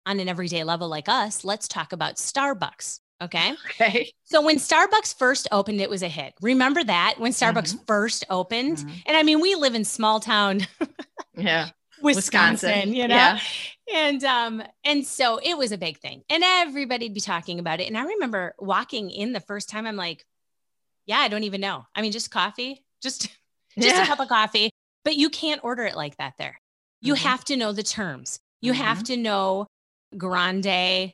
[0.05, 2.99] on an everyday level like us, let's talk about Starbucks.
[3.21, 3.55] Okay.
[3.65, 4.11] Okay.
[4.23, 6.33] So when Starbucks first opened, it was a hit.
[6.41, 7.85] Remember that when Starbucks Mm-hmm.
[7.85, 8.77] first opened?
[8.77, 9.03] Mhm.
[9.07, 10.67] And I mean, we live in small town
[11.35, 11.69] Yeah.
[12.01, 13.15] Wisconsin, Wisconsin, you know?
[13.15, 13.39] yeah.
[13.93, 16.23] And um, and so it was a big thing.
[16.29, 17.87] And everybody'd be talking about it.
[17.87, 20.25] And I remember walking in the first time, I'm like,
[21.05, 21.85] yeah, I don't even know.
[21.95, 23.21] I mean, just coffee, just
[23.79, 24.03] just Yeah.
[24.03, 24.69] a cup of coffee.
[25.03, 26.59] But you can't order it like that there.
[27.01, 27.19] You Mhm.
[27.19, 28.39] have to know the terms.
[28.59, 28.77] You Mhm.
[28.77, 29.67] have to know
[30.17, 30.65] grande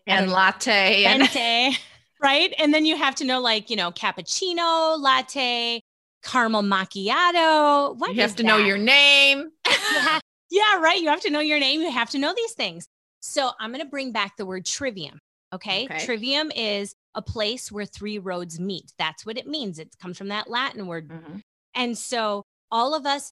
[0.07, 1.21] And know, latte and
[2.21, 2.53] right?
[2.57, 5.81] And then you have to know like, you know, cappuccino, latte,
[6.23, 7.95] caramel macchiato.
[7.97, 9.51] What you have to know your name.
[9.67, 10.19] You
[10.53, 11.01] yeah, right.
[11.01, 11.81] You have to know your name.
[11.81, 12.85] You have to know these things.
[13.21, 15.17] So I'm going to bring back the word trivium.
[15.51, 15.85] Okay?
[15.85, 16.05] Okay.
[16.05, 18.91] Trivium is a place where three roads meet.
[18.97, 19.79] That's what it means.
[19.79, 21.09] It comes from that Latin word.
[21.09, 21.41] Mhm.
[21.75, 23.31] And so all of us,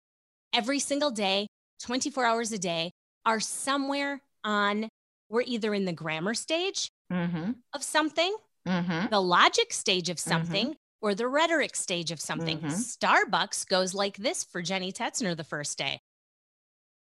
[0.54, 1.48] every single day,
[1.84, 2.92] 24 hours a day,
[3.26, 4.90] are somewhere on,
[5.30, 7.56] we're either in the grammar stage Mhm.
[7.74, 8.36] of something,
[8.68, 9.10] Mhm.
[9.10, 10.12] the logic stage Mm-hmm.
[10.12, 12.60] of something, or the rhetoric stage of something.
[12.60, 12.72] Mhm.
[12.72, 16.00] Starbucks goes like this for Jenny Tetzner the first day.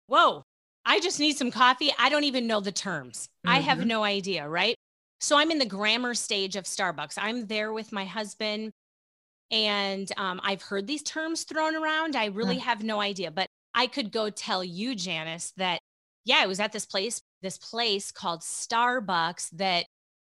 [0.06, 0.44] Whoa,
[0.84, 1.92] I just need some coffee.
[1.98, 3.28] I don't even know the terms.
[3.44, 3.86] I have Mhm.
[3.86, 4.76] no idea, right?
[5.20, 7.18] So I'm in the grammar stage of Starbucks.
[7.18, 8.72] I'm there with my husband,
[9.50, 12.16] and um, I've heard these terms thrown around.
[12.16, 12.62] I really Mm.
[12.62, 15.80] have no idea, but I could go tell you, Janice, that
[16.24, 19.86] yeah, I was at this place, this place called Starbucks that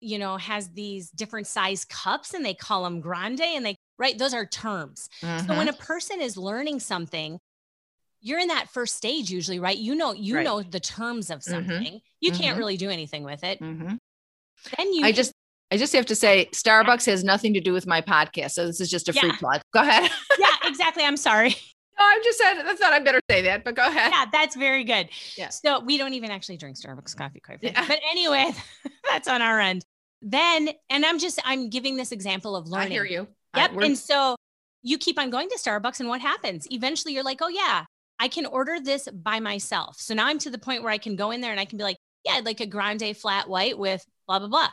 [0.02, 4.18] you know has these different size cups, and they call them grande, and they right.
[4.18, 5.10] Those are terms.
[5.38, 5.70] So when Mhm.
[5.70, 7.40] a person is learning something,
[8.22, 9.78] you're in that first stage usually, right?
[9.78, 10.44] You know, you Right.
[10.44, 11.44] know the terms of Mhm.
[11.44, 12.02] something.
[12.20, 12.60] You can't Mhm.
[12.60, 13.60] really do anything with it.
[13.62, 13.98] Mhm.
[14.78, 15.32] Then you I just
[15.72, 18.52] I just have to say Starbucks has nothing to do with my podcast.
[18.52, 19.62] So this is just a free plug.
[19.72, 20.10] Go ahead.
[20.40, 21.04] yeah, exactly.
[21.04, 21.50] I'm sorry.
[22.00, 24.12] no, I'm just said I thought I better say that, but go ahead.
[24.12, 25.10] Yeah, that's very good.
[25.38, 25.50] Yeah.
[25.50, 27.60] So we don't even actually drink Starbucks coffee, quite.
[27.62, 27.86] Yeah.
[27.88, 28.52] But anyway,
[29.10, 29.86] that's on our end.
[30.22, 32.88] Then, and I'm just I'm giving this example of learning.
[32.88, 33.28] I hear you.
[33.56, 33.72] Yep.
[33.82, 34.36] and so
[34.82, 36.68] you keep on going to Starbucks, and what happens?
[36.72, 37.86] Eventually, you're like, oh, yeah,
[38.20, 39.98] I can order this by myself.
[40.00, 41.78] So now I'm to the point where I can go in there and I can
[41.78, 44.70] be like, yeah, I'd like a grande flat white with blah, blah, blah.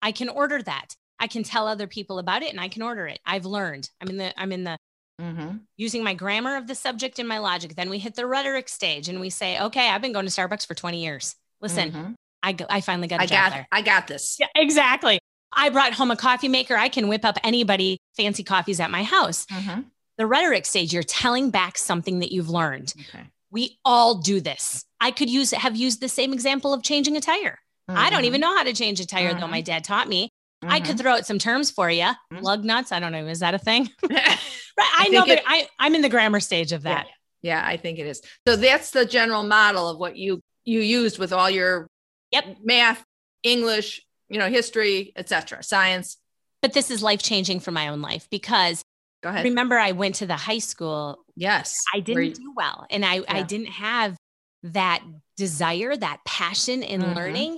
[0.00, 0.94] I can order that.
[1.18, 3.18] I can tell other people about it and I can order it.
[3.26, 3.90] I've learned.
[4.00, 4.76] I'm in the, I'm in the,
[5.20, 5.60] Mhm.
[5.76, 7.76] using my grammar of the subject and my logic.
[7.76, 10.66] Then we hit the rhetoric stage and we say, okay, I've been going to Starbucks
[10.66, 11.36] for 20 years.
[11.60, 12.14] Listen, Mhm.
[12.42, 13.68] I, go, I finally got a I job got there.
[13.70, 14.36] I got this.
[14.40, 15.20] Yeah, exactly.
[15.52, 16.76] I brought home a coffee maker.
[16.76, 19.46] I can whip up anybody fancy coffees at my house.
[19.46, 19.84] Mhm.
[20.18, 22.94] The rhetoric stage, you're telling back something that you've learned.
[23.08, 23.24] Okay.
[23.50, 24.84] We all do this.
[25.00, 27.58] I could use have used the same example of changing a tire.
[27.88, 29.50] I don't even know how to change a tire, though Mhm.
[29.50, 30.30] my dad taught me.
[30.62, 30.84] I Mhm.
[30.86, 32.04] could throw out some terms for you.
[32.32, 32.40] Mhm.
[32.42, 32.92] Lug nuts.
[32.92, 33.26] I don't know.
[33.26, 33.90] Is that a thing?
[34.76, 34.88] Right.
[34.98, 37.06] I, I know, but I, I'm in the grammar stage of that.
[37.42, 38.22] Yeah, I think it is.
[38.48, 41.86] So that's the general model of what you you used with all your
[42.32, 42.56] Yep.
[42.64, 43.04] math,
[43.44, 46.16] English, you know, history, etc., science.
[46.62, 48.82] But this is life changing for my own life because
[49.24, 49.44] Go ahead.
[49.44, 52.86] remember, I went to the high school yes, I didn't you- do well.
[52.90, 54.16] And I, I didn't have
[54.62, 55.02] that
[55.36, 57.16] desire, that passion in Mhm.
[57.16, 57.56] learning.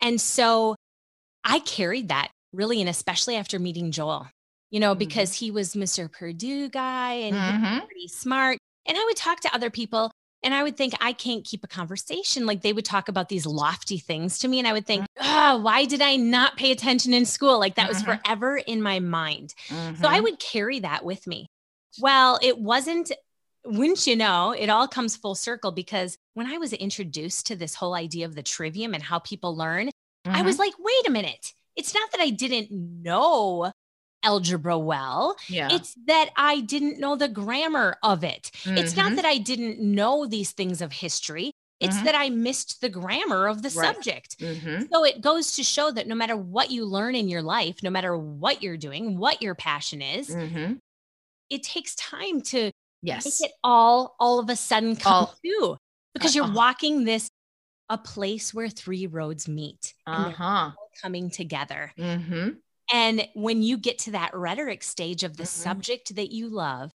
[0.00, 0.76] And so
[1.44, 4.28] I carried that really, and especially after meeting Joel,
[4.70, 4.98] you know, Mhm.
[4.98, 6.10] because he was Mr.
[6.10, 7.84] Purdue guy and he was Mhm.
[7.86, 8.58] pretty smart.
[8.86, 10.10] And I would talk to other people
[10.42, 12.46] and I would think I can't keep a conversation.
[12.46, 14.58] Like they would talk about these lofty things to me.
[14.58, 17.58] And I would think, oh, why did I not pay attention in school?
[17.58, 18.22] Like that was Mhm.
[18.22, 19.54] forever in my mind.
[19.68, 20.22] So I Mhm.
[20.22, 21.46] would carry that with me.
[21.98, 23.10] Well, it wasn't,
[23.64, 27.74] wouldn't you know, it all comes full circle because when I was introduced to this
[27.74, 29.90] whole idea of the trivium and how people learn,
[30.26, 30.44] I Mhm.
[30.44, 31.52] was like, wait a minute.
[31.74, 33.72] It's not that I didn't know
[34.32, 35.68] algebra well, yeah.
[35.72, 38.50] it's that I didn't know the grammar of it.
[38.64, 39.16] It's not Mhm.
[39.16, 42.04] that I didn't know these things of history, it's Mhm.
[42.04, 43.86] that I missed the grammar of the Right.
[43.94, 44.38] subject.
[44.38, 44.88] Mhm.
[44.92, 47.90] So it goes to show that no matter what you learn in your life, no
[47.90, 50.78] matter what you're doing, what your passion is, Mhm.
[51.48, 52.70] it takes time to
[53.02, 53.24] Yes.
[53.24, 55.76] make it all all of a sudden come All- to
[56.14, 56.52] because you're Uh-uh.
[56.64, 57.30] walking this
[57.88, 60.44] a place where three roads meet Uh they're huh.
[60.44, 61.92] all coming together.
[61.96, 62.50] hmm
[62.92, 65.48] And when you get to that rhetoric stage of the Mhm.
[65.48, 66.90] subject that you love,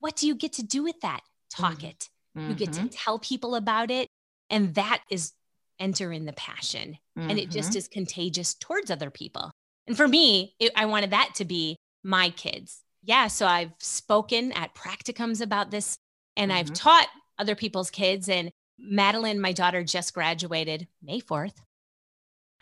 [0.00, 1.22] what do you get to do with that?
[1.50, 1.90] Talk Mhm.
[1.90, 2.08] it.
[2.36, 2.88] You get Mm-hmm.
[2.88, 4.08] to tell people about it.
[4.50, 5.32] And that is
[5.78, 6.98] enter in the passion.
[7.16, 7.50] And it Mm-hmm.
[7.50, 9.50] just is contagious towards other people.
[9.86, 12.82] And for me, it, I wanted that to be my kids.
[13.02, 13.26] Yeah.
[13.28, 15.96] So I've spoken at practicums about this
[16.36, 16.74] and I've Mhm.
[16.74, 18.28] taught other people's kids.
[18.28, 21.60] And Madeline, my daughter, just graduated May 4th.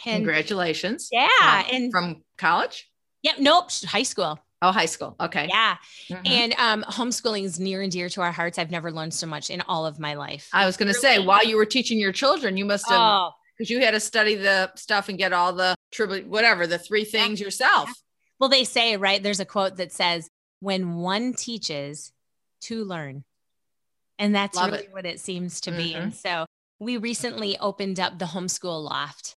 [0.04, 1.08] And Congratulations.
[1.12, 1.64] yeah.
[1.70, 2.90] And from college.
[3.22, 4.38] yeah, nope, high school.
[4.64, 5.16] Oh, high school.
[5.20, 5.48] Okay.
[5.48, 5.76] Yeah.
[6.08, 6.28] Mhm.
[6.28, 8.58] And um, homeschooling is near and dear to our hearts.
[8.58, 10.48] I've never learned so much in all of my life.
[10.52, 13.30] I was going to say, while you were teaching your children, you must have, Oh,
[13.58, 17.04] because you had to study the stuff and get all the tribute, whatever, the three
[17.04, 17.90] things yourself.
[18.38, 19.20] well, they say, right?
[19.22, 20.28] There's a quote that says,
[20.60, 22.12] when one teaches,
[22.62, 23.24] to learn.
[24.18, 24.92] And that's Love really it.
[24.92, 25.94] what it seems to be.
[25.94, 26.00] Mhm.
[26.02, 26.46] And so
[26.78, 29.34] we recently opened up the homeschool loft.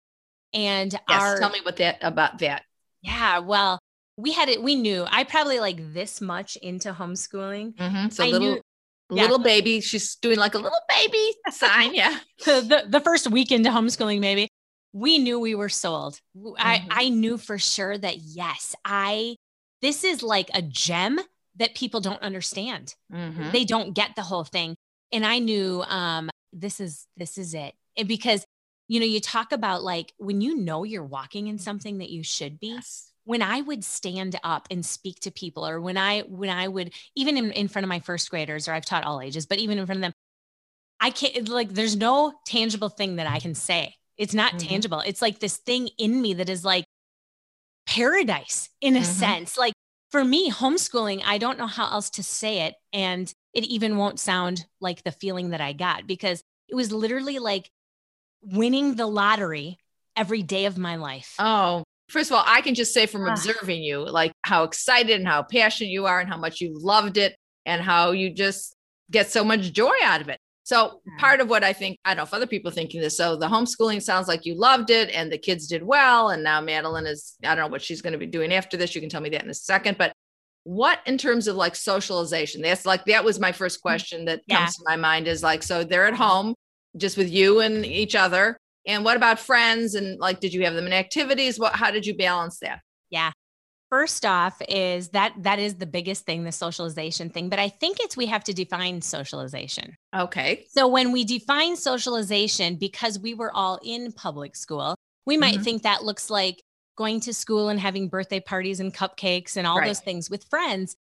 [0.55, 1.21] And Yes.
[1.21, 2.63] our tell me what that about that.
[3.01, 3.77] yeah, well,
[4.17, 7.75] we had it, we knew I probably like this much into homeschooling.
[7.75, 8.13] Mhm.
[8.13, 8.61] So I little, knew-
[9.11, 9.21] yeah.
[9.23, 11.93] little baby, she's doing like a little baby sign.
[11.93, 12.17] Yeah.
[12.45, 14.47] the, the first week into homeschooling, maybe
[14.93, 16.19] we knew we were sold.
[16.57, 16.87] I, Mhm.
[16.89, 19.35] I knew for sure that yes, I,
[19.81, 21.19] this is like a gem
[21.57, 22.95] that people don't understand.
[23.11, 23.51] Mhm.
[23.51, 24.75] They don't get the whole thing.
[25.11, 27.75] And I knew, um, this is, this is it.
[27.97, 28.45] And because,
[28.87, 32.23] you know, you talk about like when you know you're walking in something that you
[32.23, 33.11] should be, Yes.
[33.23, 36.93] when I would stand up and speak to people, or when I when I would
[37.15, 39.79] even in, in front of my first graders, or I've taught all ages, but even
[39.79, 40.13] in front of them,
[40.99, 43.95] I can't like there's no tangible thing that I can say.
[44.17, 44.67] It's not Mhm.
[44.67, 44.99] tangible.
[45.01, 46.85] It's like this thing in me that is like
[47.87, 49.03] paradise in a Mhm.
[49.03, 49.57] sense.
[49.57, 49.73] Like
[50.11, 52.75] for me, homeschooling, I don't know how else to say it.
[52.93, 57.39] And it even won't sound like the feeling that I got because it was literally
[57.39, 57.69] like
[58.45, 59.77] winning the lottery
[60.15, 61.33] every day of my life.
[61.39, 63.31] Oh, first of all, I can just say from Ah.
[63.31, 67.17] observing you, like how excited and how passionate you are and how much you loved
[67.17, 68.73] it and how you just
[69.11, 70.39] get so much joy out of it.
[70.63, 73.15] So part of what I think, I don't know if other people thinking this.
[73.17, 76.29] So the homeschooling sounds like you loved it and the kids did well.
[76.29, 78.95] And now Madeline is, I don't know what she's going to be doing after this.
[78.95, 79.97] You can tell me that in a second.
[79.99, 80.11] But
[80.63, 82.63] what in terms of like socialization?
[82.63, 84.57] That's like, that was my first question that Mm, Yeah.
[84.57, 86.55] comes to my mind is like, so they're at home
[86.97, 88.57] just with you and each other.
[88.87, 89.95] And what about friends?
[89.95, 91.59] And like, did you have them in activities?
[91.59, 92.81] What, how did you balance that?
[93.09, 93.31] Yeah.
[93.89, 97.97] First off is that that is the biggest thing, the socialization thing, but I think
[97.99, 99.95] it's we have to define socialization.
[100.15, 100.65] Okay.
[100.71, 105.63] So when we define socialization because we were all in public school, we might Mhm.
[105.63, 106.61] think that looks like
[106.97, 109.87] going to school and having birthday parties and cupcakes and all Right.
[109.87, 110.95] those things with friends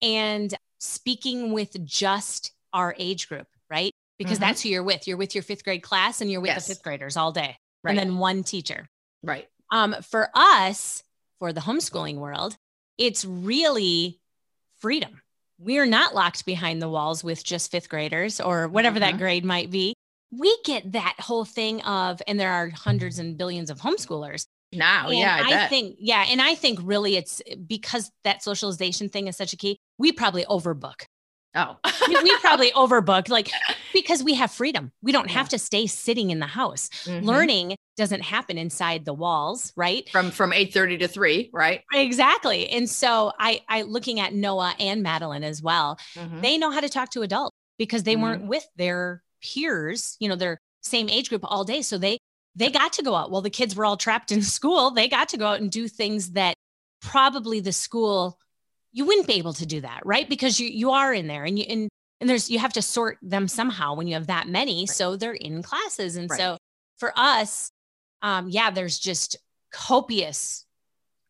[0.00, 3.92] and speaking with just our age group, right?
[4.20, 4.40] Because Mhm.
[4.42, 5.08] that's who you're with.
[5.08, 6.66] You're with your 5th grade class and you're with Yes.
[6.66, 7.56] the 5th graders all day.
[7.82, 7.92] Right.
[7.92, 8.86] And then one teacher.
[9.22, 9.48] right.
[9.72, 11.02] Um, for us,
[11.38, 12.56] for the homeschooling world,
[12.98, 14.20] it's really
[14.78, 15.22] freedom.
[15.58, 19.18] We're not locked behind the walls with just fifth graders or whatever that Mhm.
[19.18, 19.94] grade might be.
[20.30, 24.44] We get that whole thing of, and there are hundreds and billions of homeschoolers.
[24.72, 25.70] Now, and yeah, I, bet.
[25.70, 29.78] think, yeah, and I think really it's because that socialization thing is such a key.
[29.98, 31.04] We probably overbook.
[31.54, 31.76] Oh,
[32.08, 33.50] We, we probably overbook, like
[33.92, 34.92] because we have freedom.
[35.02, 35.34] We don't Yeah.
[35.38, 36.88] have to stay sitting in the house.
[37.04, 37.22] Mhm.
[37.24, 40.08] Learning doesn't happen inside the walls, right?
[40.10, 41.82] from from eight thirty to three, right?
[41.92, 42.68] Exactly.
[42.70, 45.98] And so I I looking at Noah and Madeline as well.
[46.14, 46.40] Mhm.
[46.42, 48.22] They know how to talk to adults because they Mhm.
[48.22, 51.82] weren't with their peers, you know, their same age group all day.
[51.82, 52.18] So they
[52.56, 53.30] they got to go out.
[53.30, 54.90] Well, the kids were all trapped in school.
[54.90, 56.54] They got to go out and do things that
[57.00, 58.38] probably the school
[58.92, 60.28] you wouldn't be able to do that, right?
[60.28, 61.88] Because you you are in there and you and
[62.20, 64.86] and there's you have to sort them somehow when you have that many.
[64.86, 66.16] So they're in classes.
[66.16, 66.38] And Right.
[66.38, 66.56] so
[66.98, 67.70] for us,
[68.22, 69.36] um, yeah, there's just
[69.72, 70.66] copious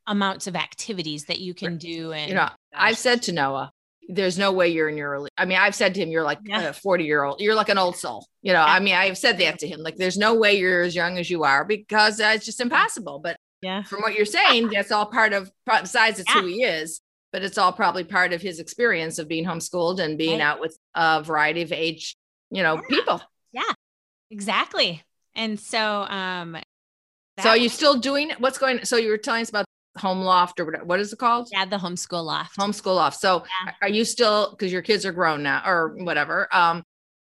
[0.07, 2.13] amounts of activities that you can do.
[2.13, 3.71] And you know, I've said to Noah,
[4.09, 5.31] there's no way you're in your early.
[5.39, 6.63] I mean, I've said to him, you're like Yeah.
[6.63, 7.41] a 40 year old.
[7.41, 8.27] You're like an old soul.
[8.43, 8.73] You know, Yeah.
[8.75, 9.81] I mean, I've said that to him.
[9.81, 13.21] Like, there's no way you're as young as you are because uh, it's just impossible.
[13.21, 13.85] But yeah.
[13.85, 17.01] from what you're saying, that's all part of, besides it's who he is,
[17.33, 20.45] but it's all probably part of his experience of being homeschooled and being Right.
[20.47, 22.17] out with a variety of age,
[22.51, 22.81] you know, Yeah.
[22.89, 23.23] people.
[23.53, 23.73] Yeah,
[24.31, 25.03] exactly.
[25.35, 26.57] And so, um,
[27.41, 28.85] So are you still doing what's going?
[28.85, 29.65] So you were telling us about
[29.99, 30.85] home loft or whatever.
[30.85, 31.49] What is it called?
[31.51, 32.57] yeah, the homeschool loft.
[32.59, 33.19] Homeschool loft.
[33.19, 33.73] So Yeah.
[33.83, 36.55] are you still because your kids are grown now or whatever?
[36.55, 36.85] Um,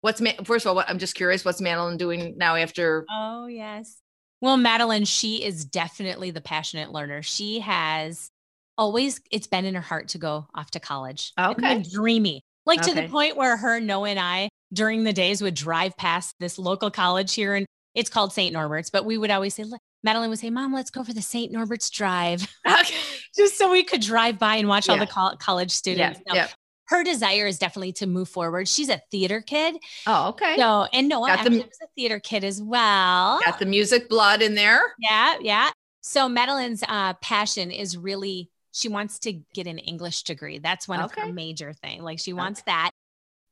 [0.02, 0.74] what's first of all?
[0.74, 1.44] What, I'm just curious.
[1.44, 3.06] What's Madeline doing now after?
[3.10, 4.00] Oh, yes.
[4.42, 7.22] Well, Madeline, she is definitely the passionate learner.
[7.22, 8.30] She has
[8.76, 11.32] always, it's been in her heart to go off to college.
[11.36, 11.82] And, Okay.
[11.92, 12.42] dreamy.
[12.66, 16.34] Like to the point where her, Noah, and I during the days would drive past
[16.40, 18.52] this local college here and it's called St.
[18.52, 19.64] Norbert's, but we would always say,
[20.02, 21.52] Madeline would say, Mom, let's go for the St.
[21.52, 22.94] Norbert's drive, Okay.
[23.36, 25.74] just so we could drive by and watch all the col- college Yeah.
[25.76, 26.20] students.
[26.26, 26.48] No, Yeah.
[26.88, 28.66] Her desire is definitely to move forward.
[28.68, 29.76] She's a theater kid.
[30.06, 30.56] Oh, okay.
[30.56, 33.40] So, and Noah Got the- was a theater kid as well.
[33.44, 34.80] Got the music blood in there.
[34.98, 35.70] Yeah, yeah.
[36.02, 40.58] So Madeline's uh, passion is really she wants to get an English degree.
[40.58, 42.02] That's one of her major thing.
[42.02, 42.90] Like she wants that,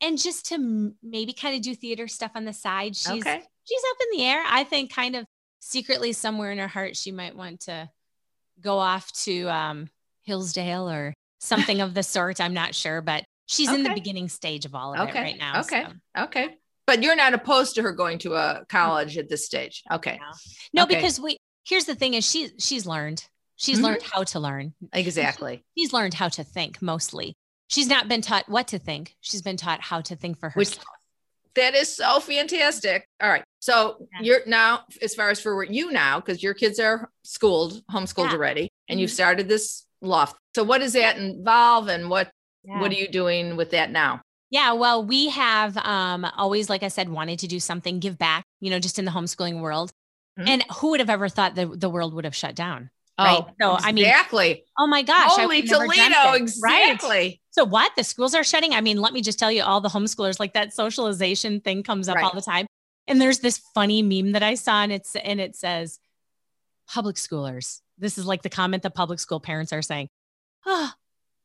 [0.01, 2.97] and just to maybe kind of do theater stuff on the side.
[2.97, 3.41] She's Okay.
[3.65, 4.43] she's up in the air.
[4.47, 5.25] I think kind of
[5.61, 7.89] secretly somewhere in her heart she might want to
[8.61, 9.89] go off to um,
[10.23, 12.41] Hillsdale or something of the sort.
[12.41, 15.19] I'm not sure, but she's in the beginning stage of all of Okay.
[15.19, 15.61] it right now.
[15.61, 15.85] Okay.
[16.17, 16.25] so.
[16.25, 16.57] Okay.
[16.85, 19.85] But you're not opposed to her going to a college at this stage.
[19.91, 20.19] Okay.
[20.75, 20.97] No, Okay.
[20.97, 23.25] because we here's the thing is she she's learned.
[23.63, 23.83] She's Mhm.
[23.83, 24.75] learned how to learn.
[24.93, 25.63] Exactly.
[25.79, 27.37] She's learned how to think mostly.
[27.69, 29.17] She's not been taught what to think.
[29.21, 30.87] She's been taught how to think for Which- herself.
[31.55, 33.07] That is so fantastic.
[33.23, 33.45] All right.
[33.61, 34.21] So Yeah.
[34.23, 38.33] you're now, as far as for you now, because your kids are schooled, homeschooled Yeah.
[38.33, 39.15] already, and you've Mhm.
[39.15, 40.37] started this loft.
[40.57, 42.31] So what does that involve and what
[42.65, 42.81] Yeah.
[42.81, 44.23] what are you doing with that now?
[44.51, 48.45] Yeah, well, we have um, always, like I said, wanted to do something, give back,
[48.61, 49.93] you know, just in the homeschooling world.
[50.39, 50.49] Mhm.
[50.49, 52.91] And who would have ever thought that the world would have shut down?
[53.19, 53.45] Right.
[53.45, 54.65] Oh, so, I mean, Oh, exactly.
[54.79, 55.31] Oh my gosh.
[55.39, 56.45] I Holy would never dreamt Toledo.
[56.45, 56.53] it.
[56.63, 56.93] Right.
[56.93, 57.41] Exactly.
[57.51, 57.93] So what?
[57.97, 58.73] The schools are shutting?
[58.75, 62.09] I mean, let me just tell you, all the homeschoolers, like that socialization thing comes
[62.09, 62.25] up Right.
[62.25, 62.67] all the time.
[63.07, 65.99] And there's this funny meme that I saw, and it's and it says,
[66.89, 67.81] public schoolers.
[67.99, 70.09] This is like the comment that public school parents are saying.
[70.65, 70.91] Oh,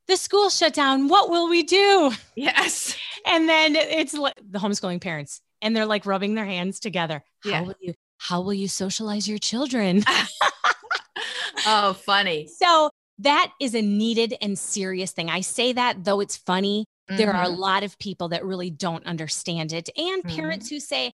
[0.08, 1.08] the school shut down.
[1.10, 2.12] What will we do?
[2.36, 2.96] Yes.
[3.26, 7.24] And then it's li- the homeschooling parents, and they're like rubbing their hands together.
[7.44, 7.58] Yeah.
[7.58, 10.06] How will you how will you socialize your children?
[11.66, 12.48] Oh, funny.
[12.48, 15.30] so that is a needed and serious thing.
[15.30, 17.58] I say that though it's funny, there are a Mhm.
[17.58, 20.36] lot of people that really don't understand it and Mhm.
[20.36, 21.12] parents who say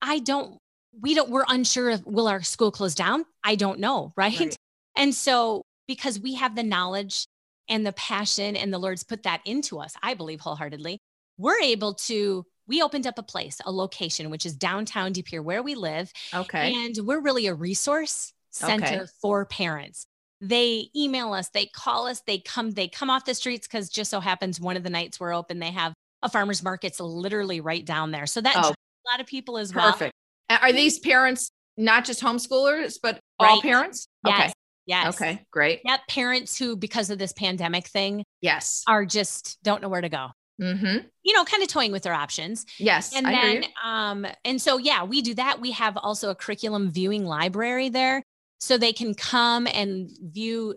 [0.00, 0.56] i don't
[1.00, 4.56] we don't we're unsure of will our school close down i don't know right, Right.
[4.94, 7.26] and so because we have the knowledge
[7.68, 10.98] and the passion and the lord's put that into us i believe wholeheartedly
[11.38, 15.42] we're able to we opened up a place a location which is downtown de pere
[15.42, 16.72] where we live Okay.
[16.72, 19.06] and we're really a resource center Okay.
[19.20, 20.06] for parents.
[20.40, 24.10] They email us, they call us, they come, they come off the streets because just
[24.10, 27.84] so happens one of the nights we're open, they have a farmer's market's literally right
[27.84, 28.26] down there.
[28.26, 28.68] So that Oh.
[28.70, 29.92] a lot of people as well.
[29.92, 30.12] Perfect.
[30.50, 33.62] Are these parents not just homeschoolers, but all Right.
[33.62, 34.06] parents?
[34.26, 34.34] Yes.
[34.40, 34.52] Okay.
[34.86, 35.14] Yes.
[35.14, 35.46] Okay.
[35.52, 35.80] Great.
[35.84, 36.00] Yep.
[36.08, 38.82] Parents who, because of this pandemic thing, Yes.
[38.88, 40.28] are just don't know where to go.
[40.60, 41.06] Mm-hmm.
[41.22, 42.66] You know, kind of toying with their options.
[42.78, 43.14] Yes.
[43.14, 46.90] and I then um and so yeah we do that we have also a curriculum
[46.90, 48.22] viewing library there
[48.62, 50.76] so they can come and view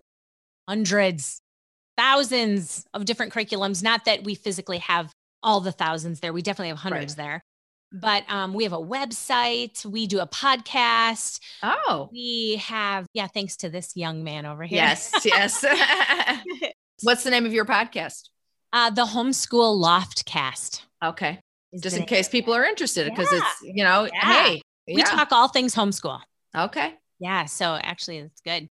[0.68, 1.40] hundreds
[1.98, 5.12] thousands of different curriculums not that we physically have
[5.44, 7.42] all the thousands there we definitely have hundreds there
[7.92, 12.10] but um, we have a website we do a podcast Oh.
[12.12, 15.12] we have yeah thanks to this young man over here Yes.
[15.24, 15.64] Yes.
[17.04, 18.30] What's the name of your podcast?
[18.74, 21.40] uh, the homeschool loftcast Okay.
[21.72, 23.38] is Just in case people are interested, because Yeah.
[23.40, 24.44] it's you know, Yeah.
[24.44, 25.06] hey, we yeah.
[25.06, 26.20] talk all things homeschool
[26.58, 26.96] okay.
[27.26, 27.46] Yeah.
[27.46, 28.70] So actually, it's good.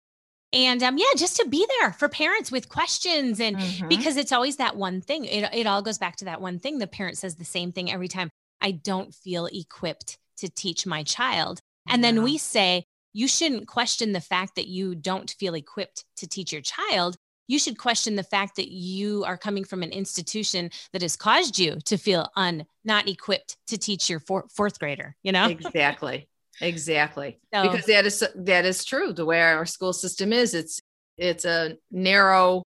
[0.52, 3.88] And um, yeah, just to be there for parents with questions and Mhm.
[3.88, 5.24] because it's always that one thing.
[5.24, 6.78] It, it all goes back to that one thing.
[6.78, 8.28] The parent says the same thing every time.
[8.60, 11.60] I don't feel equipped to teach my child.
[11.88, 16.26] And then we say, you shouldn't question the fact that you don't feel equipped to
[16.26, 17.16] teach your child.
[17.46, 21.58] You should question the fact that you are coming from an institution that has caused
[21.58, 25.46] you to feel un not equipped to teach your four, fourth grader, you know?
[25.48, 26.28] exactly.
[26.60, 27.38] Exactly.
[27.54, 29.12] So- because that is that is true.
[29.12, 30.80] The way our school system is, it's
[31.16, 32.62] it's a narrow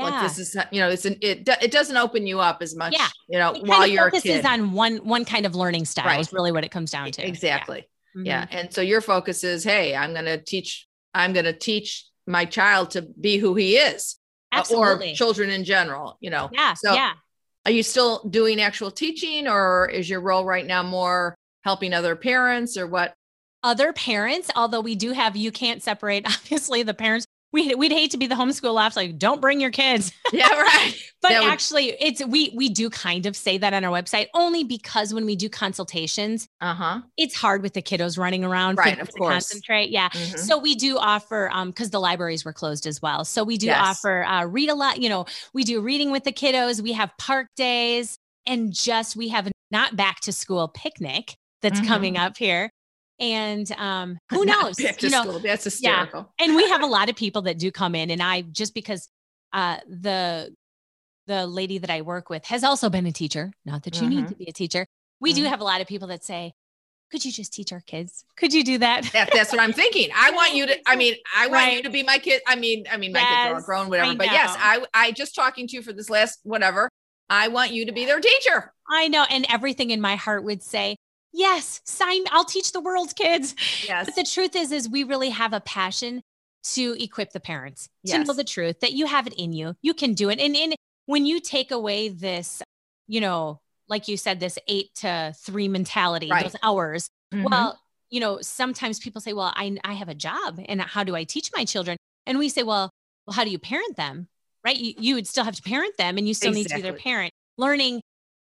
[0.00, 2.92] like this is you know it's an it it doesn't open you up as much
[2.92, 3.08] Yeah.
[3.28, 6.20] you know while you're a focuses kid on one one kind of learning style Right.
[6.20, 7.26] is really what it comes down to.
[7.26, 8.22] exactly Yeah.
[8.24, 8.60] yeah Mhm.
[8.60, 12.44] and so your focus is hey i'm going to teach i'm going to teach my
[12.44, 14.18] child to be who he is
[14.52, 15.12] uh, Absolutely.
[15.12, 16.74] or children in general you know yeah.
[16.74, 17.14] so yeah.
[17.66, 22.14] are you still doing actual teaching or is your role right now more helping other
[22.14, 23.14] parents or what
[23.62, 27.26] Other parents, although we do have, you can't separate, obviously, the parents.
[27.50, 30.12] We, we'd hate to be the homeschool ops, like, don't bring your kids.
[30.34, 33.90] yeah right But would- actually, it's we we do kind of say that on our
[33.90, 38.76] website only because when we do consultations, uh-huh it's hard with the kiddos running around
[38.76, 39.32] Right, of course.
[39.32, 39.88] concentrate.
[39.88, 40.10] Yeah.
[40.10, 40.38] Mhm.
[40.38, 43.24] So we do offer um because the libraries were closed as well.
[43.24, 43.80] So we do Yes.
[43.82, 47.10] offer uh read a lot, you know, we do reading with the kiddos, we have
[47.18, 51.86] park days and just we have not back to school picnic that's Mhm.
[51.86, 52.70] coming up here.
[53.20, 54.76] And um who Not knows?
[54.76, 55.38] back to You know, school.
[55.40, 58.42] that's hysterical and we have a lot of people that do come in and I
[58.42, 59.08] just because
[59.52, 60.54] uh the
[61.26, 64.24] the lady that I work with has also been a teacher, not that you need
[64.24, 64.28] Mhm.
[64.28, 64.86] to be a teacher.
[65.20, 65.48] We do Mhm.
[65.48, 66.52] have a lot of people that say,
[67.10, 68.24] could you just teach our kids?
[68.36, 69.04] Could you do that?
[69.12, 70.10] that, that's what I'm thinking.
[70.14, 70.76] I want you to.
[70.88, 72.40] I mean, I want you to be my kid.
[72.46, 74.14] I mean, I mean, my kids are grown, whatever.
[74.14, 74.54] But yes.
[74.58, 76.88] I, I just talking to you for this last whatever.
[77.28, 78.72] I want you to be their teacher.
[78.90, 79.24] I know.
[79.28, 80.96] And everything in my heart would say,
[81.32, 83.54] yes, sign, I'll teach the world's kids.
[83.86, 84.06] Yes.
[84.06, 86.22] But the truth is, is we really have a passion
[86.74, 89.74] to equip the parents to know the truth that you have it in you.
[89.80, 90.38] You can do it.
[90.38, 90.74] And in
[91.06, 92.62] when you take away this,
[93.06, 96.42] you know, like you said, this eight to three mentality, Right.
[96.44, 97.08] those hours.
[97.32, 97.48] Mhm.
[97.50, 97.78] Well,
[98.10, 101.24] you know, sometimes people say, well, I, I have a job and how do I
[101.24, 101.96] teach my children?
[102.26, 102.90] And we say, well,
[103.26, 104.28] well, how do you parent them?
[104.64, 104.76] right?
[104.76, 106.62] You, you would still have to parent them and you still exactly.
[106.62, 107.32] need to be their parent.
[107.56, 108.00] Learning,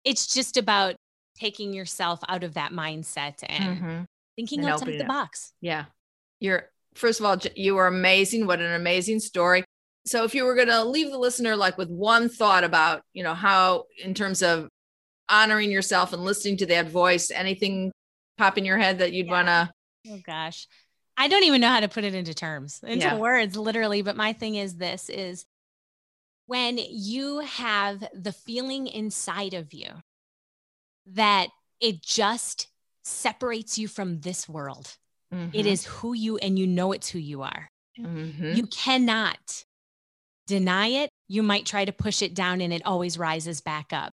[0.06, 0.96] it's just about
[1.38, 4.04] taking yourself out of that mindset and mm-hmm.
[4.36, 5.54] thinking and outside the box.
[5.62, 5.86] Yeah.
[6.40, 8.46] You're, first of all, you are amazing.
[8.46, 9.64] What an amazing story.
[10.06, 13.24] So if you were going to leave the listener like with one thought about, you
[13.24, 14.68] know, how in terms of
[15.30, 17.92] honoring yourself and listening to that voice, anything
[18.38, 19.32] pop in your head that you'd yeah.
[19.32, 19.72] want to?
[20.12, 20.68] Oh gosh.
[21.16, 23.18] I don't even know how to put it into terms, into yeah.
[23.18, 24.02] words, literally.
[24.02, 25.46] But my thing is this is
[26.48, 29.88] when you have the feeling inside of you
[31.08, 31.48] that
[31.80, 32.68] it just
[33.04, 34.96] separates you from this world.
[35.34, 35.50] Mm-hmm.
[35.58, 37.70] It is who you, and you know it's who you are.
[38.00, 38.54] Mm-hmm.
[38.54, 39.66] You cannot
[40.48, 41.10] deny it.
[41.28, 44.14] You might try to push it down and it always rises back up.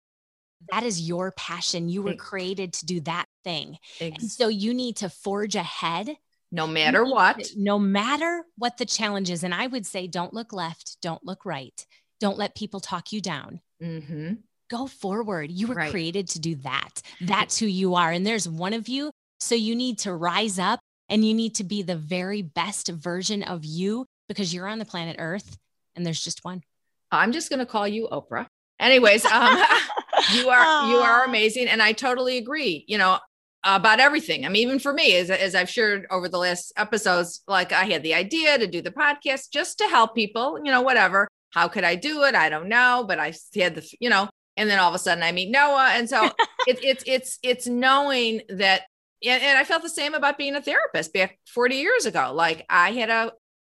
[0.73, 1.89] That is your passion.
[1.89, 3.77] You were created to do that thing.
[4.01, 6.17] And so you need to forge ahead
[6.51, 7.51] no matter what.
[7.57, 9.45] No matter what the challenge is.
[9.45, 11.85] And I would say, don't look left, don't look right,
[12.21, 13.61] don't let people talk you down.
[13.83, 14.35] Mm-hmm.
[14.75, 15.53] Go forward.
[15.53, 15.91] You were right.
[15.93, 17.01] created to do that.
[17.21, 18.11] That's who you are.
[18.11, 19.13] And there's one of you.
[19.39, 23.45] So you need to rise up and you need to be the very best version
[23.45, 25.57] of you because you're on the planet Earth
[25.95, 26.65] and there's just one.
[27.13, 28.47] I'm just going to call you Oprah.
[28.81, 29.63] Anyways, um,
[30.35, 32.85] you are you are amazing, and I totally agree.
[32.89, 33.21] You know,
[33.63, 34.45] about everything.
[34.45, 37.85] I mean, even for me, as, as I've shared over the last episodes, like I
[37.85, 41.29] had the idea to do the podcast just to help people, you know, whatever.
[41.51, 42.35] How could I do it?
[42.35, 45.23] I don't know, but I had the, you know, and then all of a sudden
[45.23, 45.91] I meet Noah.
[45.93, 46.25] And so
[46.67, 48.83] it, it's, it's, it's knowing that,
[49.25, 52.33] and, and I felt the same about being a therapist back 40 years ago.
[52.35, 53.33] Like I had a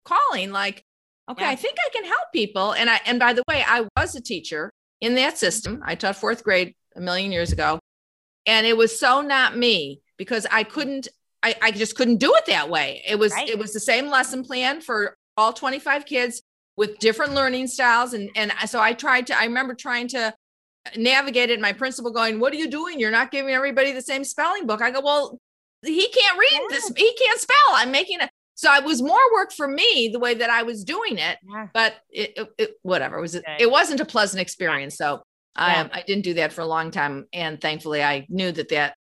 [0.03, 0.83] calling, like,
[1.29, 1.49] okay, yeah.
[1.49, 2.73] I think I can help people.
[2.73, 4.71] And I, and by the way, I was a teacher
[5.01, 5.77] in that system.
[5.77, 5.89] Mm-hmm.
[5.89, 7.79] I taught fourth grade a million years ago.
[8.45, 11.07] And it was so not me because I couldn't,
[11.41, 13.03] I, I just couldn't do it that way.
[13.07, 13.49] It was, right.
[13.49, 16.41] it was the same lesson plan for all 25 kids
[16.77, 18.13] with different learning styles.
[18.13, 20.33] And, and so I tried to, I remember trying to
[20.95, 21.59] navigate it.
[21.59, 22.99] My principal going, what are you doing?
[22.99, 24.81] You're not giving everybody the same spelling book.
[24.81, 25.39] I go, well,
[25.83, 26.67] he can't read yeah.
[26.69, 26.91] this.
[26.95, 27.73] He can't spell.
[27.73, 28.29] I'm making it.
[28.55, 31.67] So it was more work for me the way that I was doing it, yeah.
[31.73, 34.95] but it, it, it, whatever it was, it wasn't a pleasant experience.
[34.95, 35.23] So
[35.57, 35.89] yeah.
[35.91, 37.25] I, I didn't do that for a long time.
[37.33, 38.95] And thankfully, I knew that that,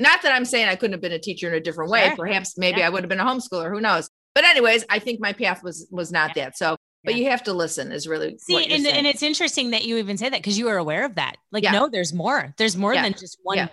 [0.00, 2.06] not that I'm saying I couldn't have been a teacher in a different way.
[2.08, 2.16] Sure.
[2.16, 2.82] Perhaps maybe.
[2.82, 3.70] I would have been a homeschooler.
[3.70, 4.10] Who knows?
[4.34, 6.58] But anyways, I think my path was was not that.
[6.58, 6.76] So,
[7.06, 10.18] but you have to listen is really see, and, and it's interesting that you even
[10.18, 11.36] say that because you were aware of that.
[11.52, 12.54] Like, no, there's more.
[12.58, 13.68] There's more than just one way.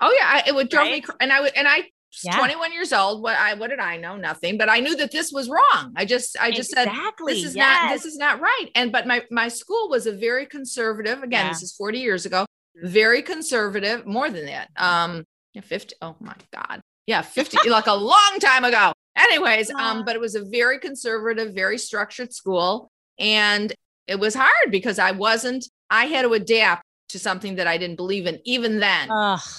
[0.00, 1.08] Oh yeah, I, it would drive right?
[1.08, 1.88] me, and I would, and I
[2.24, 2.36] yeah.
[2.36, 3.22] 21 years old.
[3.22, 4.16] What I what did I know?
[4.16, 4.58] Nothing.
[4.58, 5.92] But I knew that this was wrong.
[5.96, 7.34] I just I just exactly.
[7.34, 7.82] said this is yes.
[7.82, 8.66] not this is not right.
[8.74, 11.22] And but my my school was a very conservative.
[11.22, 11.48] Again, yeah.
[11.48, 12.46] this is 40 years ago.
[12.76, 14.06] Very conservative.
[14.06, 14.70] More than that.
[14.76, 15.24] Um,
[15.60, 15.96] 50.
[16.02, 16.80] Oh my God.
[17.06, 18.92] Yeah, 50 like a long time ago.
[19.16, 22.90] Anyways, um, but it was a very conservative, very structured school.
[23.18, 23.72] And
[24.06, 27.96] it was hard because I wasn't, I had to adapt to something that I didn't
[27.96, 29.08] believe in even then.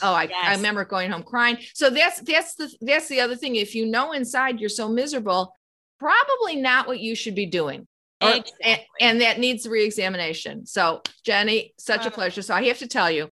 [0.01, 0.37] oh, I, yes.
[0.43, 1.57] I remember going home crying.
[1.73, 3.55] So that's that's the that's the other thing.
[3.55, 5.53] If you know inside you're so miserable,
[5.99, 7.87] probably not what you should be doing.
[8.21, 10.65] Or, and, and, that needs reexamination.
[10.65, 12.41] So Jenny, such a pleasure.
[12.41, 13.29] So I have to tell you,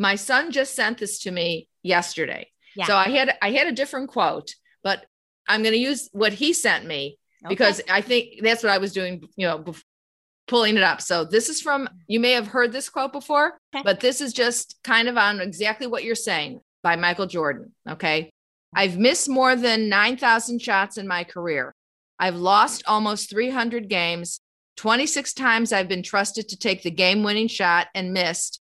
[0.00, 2.48] my son just sent this to me yesterday.
[2.74, 2.86] Yeah.
[2.86, 5.04] So I had I had a different quote, but
[5.48, 7.48] I'm going to use what he sent me okay.
[7.48, 9.64] because I think that's what I was doing, you know,
[10.46, 11.00] pulling it up.
[11.00, 13.82] So this is from, you may have heard this quote before, okay.
[13.84, 17.72] but this is just kind of on exactly what you're saying by Michael Jordan.
[17.88, 18.30] Okay.
[18.74, 21.74] I've missed more than 9,000 shots in my career.
[22.18, 24.40] I've lost almost 300 games.
[24.76, 28.60] 26 times I've been trusted to take the game winning shot and missed.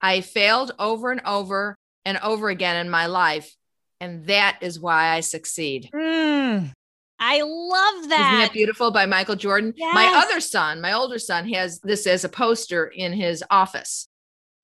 [0.00, 3.54] I failed over and over and over again in my life.
[4.00, 5.90] And that is why I succeed.
[5.94, 6.72] Mm.
[7.18, 8.32] I love that.
[8.32, 9.74] Isn't that beautiful by Michael Jordan?
[9.76, 9.94] Yes.
[9.94, 14.08] My other son, my older son, has this as a poster in his office.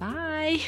[0.00, 0.58] bye.